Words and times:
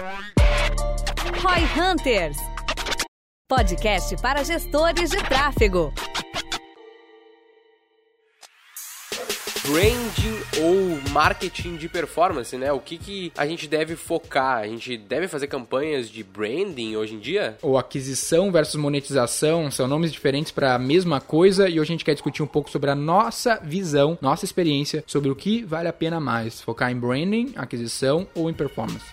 Roy 0.00 1.62
Hunters. 1.78 2.38
Podcast 3.46 4.16
para 4.22 4.42
gestores 4.42 5.10
de 5.10 5.18
tráfego. 5.24 5.92
branding 9.62 10.40
ou 10.62 11.10
marketing 11.10 11.76
de 11.76 11.86
performance, 11.86 12.56
né? 12.56 12.72
O 12.72 12.80
que, 12.80 12.96
que 12.96 13.32
a 13.36 13.46
gente 13.46 13.68
deve 13.68 13.94
focar? 13.94 14.62
A 14.62 14.66
gente 14.66 14.96
deve 14.96 15.28
fazer 15.28 15.46
campanhas 15.48 16.08
de 16.08 16.24
branding 16.24 16.96
hoje 16.96 17.14
em 17.14 17.18
dia? 17.20 17.58
Ou 17.62 17.76
aquisição 17.76 18.50
versus 18.50 18.76
monetização 18.76 19.70
são 19.70 19.86
nomes 19.86 20.10
diferentes 20.10 20.50
para 20.50 20.74
a 20.74 20.78
mesma 20.78 21.20
coisa 21.20 21.68
e 21.68 21.78
hoje 21.78 21.92
a 21.92 21.94
gente 21.94 22.04
quer 22.06 22.14
discutir 22.14 22.42
um 22.42 22.48
pouco 22.48 22.70
sobre 22.70 22.90
a 22.90 22.94
nossa 22.94 23.60
visão, 23.62 24.18
nossa 24.20 24.46
experiência 24.46 25.04
sobre 25.06 25.30
o 25.30 25.36
que 25.36 25.62
vale 25.62 25.88
a 25.88 25.92
pena 25.92 26.18
mais, 26.18 26.60
focar 26.60 26.90
em 26.90 26.96
branding, 26.96 27.52
aquisição 27.54 28.26
ou 28.34 28.48
em 28.48 28.54
performance. 28.54 29.04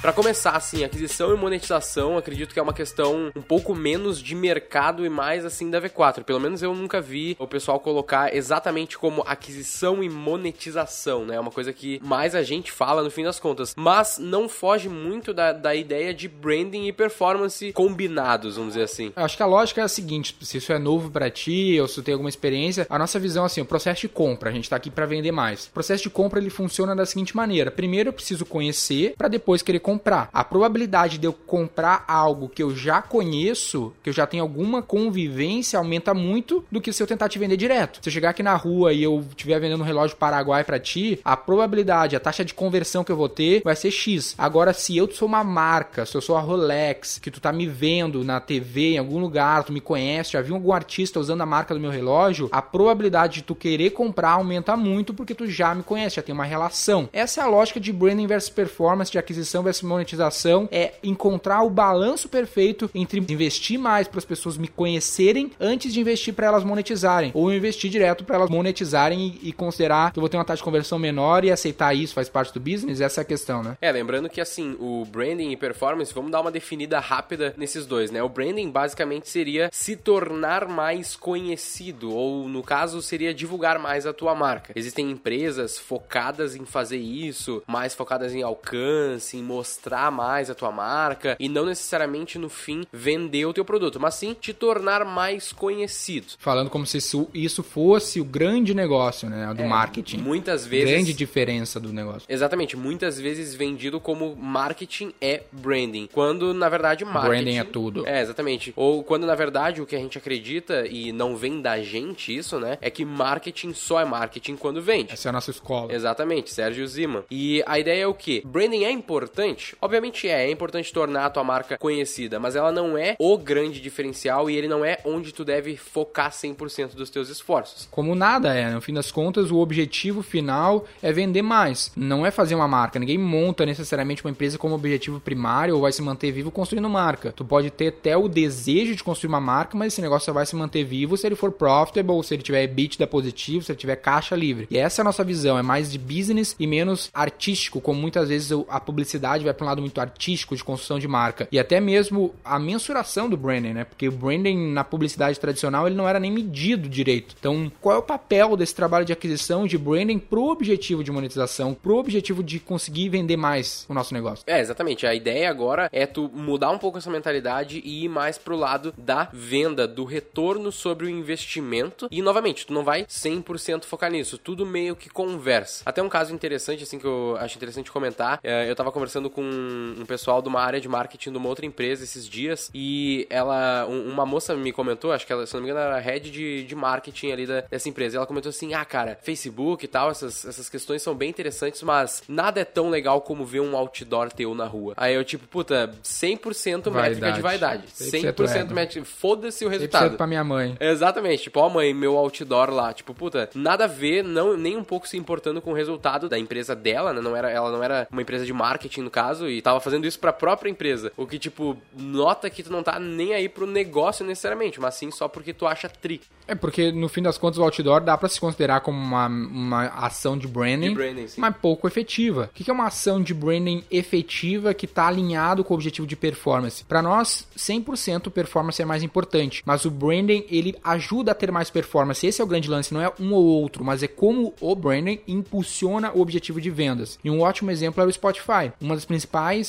Para 0.00 0.14
começar, 0.14 0.52
assim, 0.52 0.82
aquisição 0.82 1.34
e 1.34 1.36
monetização, 1.36 2.16
acredito 2.16 2.54
que 2.54 2.58
é 2.58 2.62
uma 2.62 2.72
questão 2.72 3.30
um 3.36 3.42
pouco 3.42 3.74
menos 3.74 4.18
de 4.18 4.34
mercado 4.34 5.04
e 5.04 5.10
mais 5.10 5.44
assim 5.44 5.68
da 5.68 5.78
V4. 5.78 6.24
Pelo 6.24 6.40
menos 6.40 6.62
eu 6.62 6.74
nunca 6.74 7.02
vi 7.02 7.36
o 7.38 7.46
pessoal 7.46 7.78
colocar 7.78 8.34
exatamente 8.34 8.96
como 8.96 9.22
aquisição 9.26 10.02
e 10.02 10.08
monetização, 10.08 11.26
né? 11.26 11.36
É 11.36 11.40
uma 11.40 11.50
coisa 11.50 11.70
que 11.70 12.00
mais 12.02 12.34
a 12.34 12.42
gente 12.42 12.72
fala 12.72 13.02
no 13.02 13.10
fim 13.10 13.24
das 13.24 13.38
contas. 13.38 13.74
Mas 13.76 14.16
não 14.18 14.48
foge 14.48 14.88
muito 14.88 15.34
da, 15.34 15.52
da 15.52 15.74
ideia 15.74 16.14
de 16.14 16.28
branding 16.28 16.86
e 16.86 16.94
performance 16.94 17.70
combinados, 17.74 18.56
vamos 18.56 18.72
dizer 18.72 18.84
assim. 18.84 19.12
Acho 19.14 19.36
que 19.36 19.42
a 19.42 19.46
lógica 19.46 19.82
é 19.82 19.84
a 19.84 19.88
seguinte: 19.88 20.34
se 20.40 20.56
isso 20.56 20.72
é 20.72 20.78
novo 20.78 21.10
para 21.10 21.28
ti 21.28 21.78
ou 21.78 21.86
se 21.86 21.96
tu 21.96 22.02
tem 22.02 22.14
alguma 22.14 22.30
experiência, 22.30 22.86
a 22.88 22.98
nossa 22.98 23.18
visão 23.18 23.44
assim, 23.44 23.60
o 23.60 23.66
processo 23.66 24.00
de 24.00 24.08
compra, 24.08 24.48
a 24.48 24.52
gente 24.52 24.70
tá 24.70 24.76
aqui 24.76 24.88
para 24.90 25.04
vender 25.04 25.30
mais. 25.30 25.66
O 25.66 25.72
processo 25.72 26.04
de 26.04 26.10
compra 26.10 26.40
ele 26.40 26.48
funciona 26.48 26.96
da 26.96 27.04
seguinte 27.04 27.36
maneira: 27.36 27.70
primeiro 27.70 28.08
eu 28.08 28.14
preciso 28.14 28.46
conhecer 28.46 29.12
para 29.18 29.28
depois 29.28 29.60
querer 29.60 29.89
comprar. 29.90 30.28
A 30.32 30.44
probabilidade 30.44 31.18
de 31.18 31.26
eu 31.26 31.32
comprar 31.32 32.04
algo 32.06 32.48
que 32.48 32.62
eu 32.62 32.74
já 32.74 33.02
conheço, 33.02 33.92
que 34.02 34.10
eu 34.10 34.14
já 34.14 34.26
tenho 34.26 34.42
alguma 34.42 34.82
convivência, 34.82 35.78
aumenta 35.78 36.14
muito 36.14 36.64
do 36.70 36.80
que 36.80 36.92
se 36.92 37.02
eu 37.02 37.06
tentar 37.06 37.28
te 37.28 37.38
vender 37.38 37.56
direto. 37.56 37.98
Se 38.00 38.08
eu 38.08 38.12
chegar 38.12 38.30
aqui 38.30 38.42
na 38.42 38.54
rua 38.54 38.92
e 38.92 39.02
eu 39.02 39.24
estiver 39.30 39.58
vendendo 39.58 39.80
um 39.80 39.84
relógio 39.84 40.16
Paraguai 40.16 40.62
para 40.62 40.78
ti, 40.78 41.18
a 41.24 41.36
probabilidade, 41.36 42.14
a 42.14 42.20
taxa 42.20 42.44
de 42.44 42.54
conversão 42.54 43.02
que 43.02 43.10
eu 43.10 43.16
vou 43.16 43.28
ter 43.28 43.62
vai 43.64 43.74
ser 43.74 43.90
X. 43.90 44.34
Agora, 44.38 44.72
se 44.72 44.96
eu 44.96 45.10
sou 45.10 45.26
uma 45.26 45.42
marca, 45.42 46.06
se 46.06 46.16
eu 46.16 46.20
sou 46.20 46.36
a 46.36 46.40
Rolex, 46.40 47.18
que 47.18 47.30
tu 47.30 47.40
tá 47.40 47.52
me 47.52 47.66
vendo 47.66 48.24
na 48.24 48.38
TV, 48.38 48.94
em 48.94 48.98
algum 48.98 49.18
lugar, 49.18 49.64
tu 49.64 49.72
me 49.72 49.80
conhece, 49.80 50.32
já 50.32 50.40
viu 50.40 50.54
algum 50.54 50.72
artista 50.72 51.18
usando 51.18 51.40
a 51.40 51.46
marca 51.46 51.74
do 51.74 51.80
meu 51.80 51.90
relógio, 51.90 52.48
a 52.52 52.62
probabilidade 52.62 53.34
de 53.34 53.42
tu 53.42 53.54
querer 53.56 53.90
comprar 53.90 54.32
aumenta 54.32 54.76
muito 54.76 55.12
porque 55.12 55.34
tu 55.34 55.46
já 55.46 55.74
me 55.74 55.82
conhece, 55.82 56.16
já 56.16 56.22
tem 56.22 56.34
uma 56.34 56.44
relação. 56.44 57.08
Essa 57.12 57.40
é 57.40 57.44
a 57.44 57.48
lógica 57.48 57.80
de 57.80 57.92
branding 57.92 58.28
versus 58.28 58.50
performance, 58.50 59.10
de 59.10 59.18
aquisição 59.18 59.62
versus 59.62 59.79
monetização 59.84 60.68
é 60.70 60.94
encontrar 61.02 61.62
o 61.62 61.70
balanço 61.70 62.28
perfeito 62.28 62.90
entre 62.94 63.20
investir 63.20 63.78
mais 63.78 64.08
para 64.08 64.18
as 64.18 64.24
pessoas 64.24 64.56
me 64.56 64.68
conhecerem 64.68 65.50
antes 65.60 65.92
de 65.92 66.00
investir 66.00 66.34
para 66.34 66.46
elas 66.46 66.64
monetizarem, 66.64 67.30
ou 67.34 67.52
investir 67.52 67.90
direto 67.90 68.24
para 68.24 68.36
elas 68.36 68.50
monetizarem 68.50 69.38
e, 69.42 69.48
e, 69.48 69.52
considerar 69.52 70.12
que 70.12 70.18
eu 70.18 70.20
vou 70.20 70.28
ter 70.28 70.36
uma 70.36 70.44
taxa 70.44 70.58
de 70.58 70.64
conversão 70.64 70.98
menor 70.98 71.44
e 71.44 71.50
aceitar 71.50 71.94
isso 71.94 72.14
faz 72.14 72.28
parte 72.28 72.52
do 72.52 72.60
business. 72.60 73.00
Essa 73.00 73.20
é 73.20 73.22
a 73.22 73.24
questão, 73.24 73.62
né? 73.62 73.76
É, 73.80 73.90
lembrando 73.90 74.28
que 74.28 74.40
assim, 74.40 74.76
o 74.78 75.04
branding 75.04 75.50
e 75.50 75.56
performance, 75.56 76.14
vamos 76.14 76.30
dar 76.30 76.40
uma 76.40 76.50
definida 76.50 76.98
rápida 76.98 77.54
nesses 77.56 77.86
dois, 77.86 78.10
né? 78.10 78.22
O 78.22 78.28
branding 78.28 78.70
basicamente 78.70 79.28
seria 79.28 79.68
se 79.72 79.96
tornar 79.96 80.68
mais 80.68 81.16
conhecido, 81.16 82.14
ou 82.14 82.48
no 82.48 82.62
caso 82.62 83.02
seria 83.02 83.34
divulgar 83.34 83.78
mais 83.78 84.06
a 84.06 84.12
tua 84.12 84.34
marca. 84.34 84.72
Existem 84.76 85.10
empresas 85.10 85.78
focadas 85.78 86.54
em 86.54 86.64
fazer 86.64 86.98
isso, 86.98 87.62
mais 87.66 87.94
focadas 87.94 88.34
em 88.34 88.42
alcance, 88.42 89.36
em 89.36 89.42
mostrar 89.42 89.69
mais 90.10 90.50
a 90.50 90.54
tua 90.54 90.70
marca 90.70 91.36
e 91.38 91.48
não 91.48 91.66
necessariamente 91.66 92.38
no 92.38 92.48
fim 92.48 92.84
vender 92.92 93.44
o 93.46 93.52
teu 93.52 93.64
produto, 93.64 93.98
mas 94.00 94.14
sim 94.14 94.34
te 94.38 94.52
tornar 94.52 95.04
mais 95.04 95.52
conhecido. 95.52 96.26
Falando 96.38 96.70
como 96.70 96.86
se 96.86 96.98
isso 97.34 97.62
fosse 97.62 98.20
o 98.20 98.24
grande 98.24 98.74
negócio, 98.74 99.28
né, 99.28 99.52
do 99.54 99.62
É, 99.62 99.66
marketing. 99.66 100.18
Muitas 100.18 100.66
vezes 100.66 100.90
Grande 100.90 101.12
diferença 101.12 101.78
do 101.78 101.92
negócio. 101.92 102.22
Exatamente, 102.28 102.76
muitas 102.76 103.18
vezes 103.20 103.54
vendido 103.54 104.00
como 104.00 104.34
marketing 104.36 105.12
é 105.20 105.42
branding, 105.52 106.08
quando 106.12 106.52
na 106.54 106.68
verdade 106.68 107.04
marketing 107.04 107.28
Branding 107.30 107.58
é 107.58 107.64
tudo. 107.64 108.06
É, 108.06 108.20
exatamente. 108.22 108.72
Ou 108.76 109.02
quando 109.02 109.26
na 109.26 109.34
verdade 109.34 109.80
o 109.80 109.86
que 109.86 109.94
a 109.96 109.98
gente 109.98 110.18
acredita 110.18 110.86
e 110.86 111.12
não 111.12 111.36
vem 111.36 111.60
da 111.60 111.80
gente 111.82 112.36
isso, 112.36 112.58
né, 112.58 112.78
é 112.80 112.90
que 112.90 113.04
marketing 113.04 113.72
só 113.72 114.00
é 114.00 114.04
marketing 114.04 114.56
quando 114.56 114.80
vende. 114.82 115.12
Essa 115.12 115.28
é 115.28 115.30
a 115.30 115.32
nossa 115.32 115.50
escola. 115.50 115.92
Exatamente, 115.92 116.52
Sérgio 116.52 116.86
Zima. 116.86 117.24
E 117.30 117.62
a 117.66 117.78
ideia 117.78 118.02
é 118.02 118.06
o 118.06 118.14
que? 118.14 118.42
Branding 118.44 118.84
é 118.84 118.90
importante? 118.90 119.59
Obviamente 119.80 120.28
é, 120.28 120.46
é 120.46 120.50
importante 120.50 120.92
tornar 120.92 121.26
a 121.26 121.30
tua 121.30 121.44
marca 121.44 121.78
conhecida, 121.78 122.38
mas 122.38 122.56
ela 122.56 122.72
não 122.72 122.96
é 122.96 123.16
o 123.18 123.36
grande 123.38 123.80
diferencial 123.80 124.50
e 124.50 124.56
ele 124.56 124.68
não 124.68 124.84
é 124.84 124.98
onde 125.04 125.32
tu 125.32 125.44
deve 125.44 125.76
focar 125.76 126.30
100% 126.30 126.94
dos 126.94 127.10
teus 127.10 127.28
esforços. 127.28 127.88
Como 127.90 128.14
nada 128.14 128.54
é, 128.54 128.70
no 128.70 128.80
fim 128.80 128.92
das 128.92 129.10
contas, 129.10 129.50
o 129.50 129.58
objetivo 129.58 130.22
final 130.22 130.84
é 131.02 131.12
vender 131.12 131.42
mais. 131.42 131.92
Não 131.96 132.24
é 132.24 132.30
fazer 132.30 132.54
uma 132.54 132.68
marca. 132.68 132.98
Ninguém 132.98 133.18
monta 133.18 133.66
necessariamente 133.66 134.24
uma 134.24 134.30
empresa 134.30 134.58
como 134.58 134.74
objetivo 134.74 135.20
primário 135.20 135.74
ou 135.74 135.82
vai 135.82 135.92
se 135.92 136.02
manter 136.02 136.32
vivo 136.32 136.50
construindo 136.50 136.88
marca. 136.88 137.32
Tu 137.32 137.44
pode 137.44 137.70
ter 137.70 137.88
até 137.88 138.16
o 138.16 138.28
desejo 138.28 138.94
de 138.94 139.04
construir 139.04 139.28
uma 139.28 139.40
marca, 139.40 139.76
mas 139.76 139.92
esse 139.92 140.02
negócio 140.02 140.26
só 140.26 140.32
vai 140.32 140.46
se 140.46 140.56
manter 140.56 140.84
vivo 140.84 141.16
se 141.16 141.26
ele 141.26 141.34
for 141.34 141.52
profitable, 141.52 142.22
se 142.22 142.34
ele 142.34 142.42
tiver 142.42 142.64
EBITDA 142.64 143.06
positivo, 143.06 143.64
se 143.64 143.72
ele 143.72 143.78
tiver 143.78 143.96
caixa 143.96 144.34
livre. 144.36 144.66
E 144.70 144.78
essa 144.78 145.00
é 145.00 145.02
a 145.02 145.04
nossa 145.04 145.24
visão, 145.24 145.58
é 145.58 145.62
mais 145.62 145.90
de 145.90 145.98
business 145.98 146.54
e 146.58 146.66
menos 146.66 147.10
artístico, 147.12 147.80
como 147.80 148.00
muitas 148.00 148.28
vezes 148.28 148.50
a 148.68 148.80
publicidade 148.80 149.44
vai 149.44 149.49
para 149.52 149.64
um 149.64 149.68
lado 149.68 149.80
muito 149.80 150.00
artístico 150.00 150.56
de 150.56 150.64
construção 150.64 150.98
de 150.98 151.08
marca. 151.08 151.48
E 151.50 151.58
até 151.58 151.80
mesmo 151.80 152.34
a 152.44 152.58
mensuração 152.58 153.28
do 153.28 153.36
branding, 153.36 153.72
né? 153.72 153.84
Porque 153.84 154.08
o 154.08 154.12
branding 154.12 154.72
na 154.72 154.84
publicidade 154.84 155.38
tradicional 155.38 155.86
ele 155.86 155.96
não 155.96 156.08
era 156.08 156.20
nem 156.20 156.30
medido 156.30 156.88
direito. 156.88 157.34
Então, 157.38 157.70
qual 157.80 157.96
é 157.96 157.98
o 157.98 158.02
papel 158.02 158.56
desse 158.56 158.74
trabalho 158.74 159.04
de 159.04 159.12
aquisição 159.12 159.66
de 159.66 159.78
branding 159.78 160.18
pro 160.18 160.44
objetivo 160.44 161.02
de 161.04 161.10
monetização, 161.10 161.74
pro 161.74 161.96
objetivo 161.96 162.42
de 162.42 162.60
conseguir 162.60 163.08
vender 163.08 163.36
mais 163.36 163.86
o 163.88 163.94
nosso 163.94 164.14
negócio? 164.14 164.44
É, 164.46 164.60
exatamente. 164.60 165.06
A 165.06 165.14
ideia 165.14 165.50
agora 165.50 165.88
é 165.92 166.06
tu 166.06 166.30
mudar 166.32 166.70
um 166.70 166.78
pouco 166.78 166.98
essa 166.98 167.10
mentalidade 167.10 167.80
e 167.84 168.04
ir 168.04 168.08
mais 168.08 168.38
pro 168.38 168.56
lado 168.56 168.92
da 168.96 169.28
venda, 169.32 169.86
do 169.86 170.04
retorno 170.04 170.70
sobre 170.72 171.06
o 171.06 171.10
investimento. 171.10 172.08
E 172.10 172.22
novamente, 172.22 172.66
tu 172.66 172.72
não 172.72 172.84
vai 172.84 173.04
100% 173.04 173.84
focar 173.84 174.10
nisso, 174.10 174.38
tudo 174.38 174.66
meio 174.66 174.96
que 174.96 175.08
conversa. 175.08 175.82
Até 175.86 176.02
um 176.02 176.08
caso 176.08 176.34
interessante 176.34 176.82
assim 176.82 176.98
que 176.98 177.06
eu 177.06 177.36
acho 177.38 177.56
interessante 177.56 177.90
comentar, 177.90 178.40
é, 178.42 178.70
eu 178.70 178.76
tava 178.76 178.92
conversando 178.92 179.30
com 179.30 179.39
um 179.42 180.04
pessoal 180.06 180.40
de 180.42 180.48
uma 180.48 180.60
área 180.60 180.80
de 180.80 180.88
marketing 180.88 181.32
de 181.32 181.38
uma 181.38 181.48
outra 181.48 181.64
empresa 181.66 182.04
esses 182.04 182.28
dias 182.28 182.70
e 182.74 183.26
ela 183.30 183.86
um- 183.88 184.08
uma 184.10 184.24
moça 184.26 184.54
me 184.54 184.72
comentou, 184.72 185.12
acho 185.12 185.26
que 185.26 185.32
ela, 185.32 185.46
se 185.46 185.54
não 185.54 185.62
me 185.62 185.68
engano, 185.70 185.84
era 185.84 185.98
head 185.98 186.30
de, 186.30 186.64
de 186.64 186.74
marketing 186.74 187.30
ali 187.32 187.46
da- 187.46 187.62
dessa 187.62 187.88
empresa. 187.88 188.14
E 188.14 188.18
ela 188.18 188.26
comentou 188.26 188.50
assim: 188.50 188.74
"Ah, 188.74 188.84
cara, 188.84 189.18
Facebook 189.22 189.84
e 189.84 189.88
tal, 189.88 190.10
essas 190.10 190.44
essas 190.44 190.68
questões 190.68 191.02
são 191.02 191.14
bem 191.14 191.30
interessantes, 191.30 191.82
mas 191.82 192.22
nada 192.28 192.60
é 192.60 192.64
tão 192.64 192.90
legal 192.90 193.20
como 193.20 193.44
ver 193.44 193.60
um 193.60 193.76
outdoor 193.76 194.30
teu 194.32 194.54
na 194.54 194.66
rua". 194.66 194.94
Aí 194.96 195.14
eu 195.14 195.24
tipo, 195.24 195.46
puta, 195.46 195.90
100% 196.02 196.90
métrica 196.90 197.32
de 197.32 197.40
Vaidade. 197.40 197.40
vaidade. 197.42 197.86
100% 197.88 198.34
100% 198.34 198.72
métrica, 198.72 199.04
foda-se 199.06 199.64
o 199.64 199.68
resultado. 199.68 200.16
pra 200.16 200.26
minha 200.26 200.44
mãe. 200.44 200.76
Exatamente, 200.80 201.44
tipo, 201.44 201.60
ó 201.60 201.68
mãe, 201.68 201.92
meu 201.94 202.16
outdoor 202.16 202.70
lá, 202.70 202.92
tipo, 202.92 203.14
puta, 203.14 203.48
nada 203.54 203.84
a 203.84 203.86
ver, 203.86 204.22
não, 204.24 204.56
nem 204.56 204.76
um 204.76 204.84
pouco 204.84 205.06
se 205.08 205.16
importando 205.16 205.60
com 205.60 205.70
o 205.70 205.74
resultado 205.74 206.28
da 206.28 206.38
empresa 206.38 206.74
dela, 206.74 207.12
né? 207.12 207.20
Não 207.20 207.36
era, 207.36 207.50
ela 207.50 207.70
não 207.70 207.82
era 207.82 208.06
uma 208.10 208.22
empresa 208.22 208.44
de 208.44 208.52
marketing, 208.52 209.02
no 209.02 209.10
caso, 209.10 209.29
e 209.38 209.62
tava 209.62 209.80
fazendo 209.80 210.06
isso 210.06 210.18
pra 210.18 210.32
própria 210.32 210.70
empresa. 210.70 211.12
O 211.16 211.26
que, 211.26 211.38
tipo, 211.38 211.76
nota 211.96 212.50
que 212.50 212.62
tu 212.62 212.72
não 212.72 212.82
tá 212.82 212.98
nem 212.98 213.34
aí 213.34 213.48
pro 213.48 213.66
negócio 213.66 214.24
necessariamente, 214.24 214.80
mas 214.80 214.94
sim 214.94 215.10
só 215.10 215.28
porque 215.28 215.52
tu 215.52 215.66
acha 215.66 215.88
tri. 215.88 216.20
É 216.48 216.54
porque 216.54 216.90
no 216.90 217.08
fim 217.08 217.22
das 217.22 217.38
contas 217.38 217.58
o 217.58 217.62
outdoor 217.62 218.00
dá 218.00 218.18
pra 218.18 218.28
se 218.28 218.40
considerar 218.40 218.80
como 218.80 218.98
uma, 218.98 219.26
uma 219.26 219.86
ação 219.86 220.36
de 220.36 220.48
branding, 220.48 220.88
De 220.88 220.94
branding, 220.94 221.26
mas 221.36 221.56
pouco 221.56 221.86
efetiva. 221.86 222.50
O 222.50 222.54
que 222.54 222.68
é 222.68 222.74
uma 222.74 222.86
ação 222.86 223.22
de 223.22 223.32
branding 223.32 223.84
efetiva 223.88 224.74
que 224.74 224.86
tá 224.86 225.06
alinhado 225.06 225.62
com 225.62 225.72
o 225.72 225.76
objetivo 225.76 226.08
de 226.08 226.16
performance? 226.16 226.84
Pra 226.84 227.00
nós, 227.00 227.46
100% 227.56 228.30
performance 228.30 228.82
é 228.82 228.84
mais 228.84 229.04
importante, 229.04 229.62
mas 229.64 229.84
o 229.84 229.90
branding 229.90 230.44
ele 230.50 230.74
ajuda 230.82 231.30
a 231.30 231.34
ter 231.34 231.52
mais 231.52 231.70
performance. 231.70 232.26
Esse 232.26 232.40
é 232.40 232.44
o 232.44 232.48
grande 232.48 232.68
lance, 232.68 232.92
não 232.92 233.00
é 233.00 233.12
um 233.20 233.32
ou 233.32 233.44
outro, 233.44 233.84
mas 233.84 234.02
é 234.02 234.08
como 234.08 234.52
o 234.60 234.74
branding 234.74 235.20
impulsiona 235.28 236.10
o 236.12 236.20
objetivo 236.20 236.60
de 236.60 236.70
vendas. 236.70 237.18
E 237.22 237.30
um 237.30 237.42
ótimo 237.42 237.70
exemplo 237.70 238.02
é 238.02 238.06
o 238.06 238.12
Spotify. 238.12 238.72
Uma 238.80 238.96
das 238.96 239.04
principais 239.04 239.19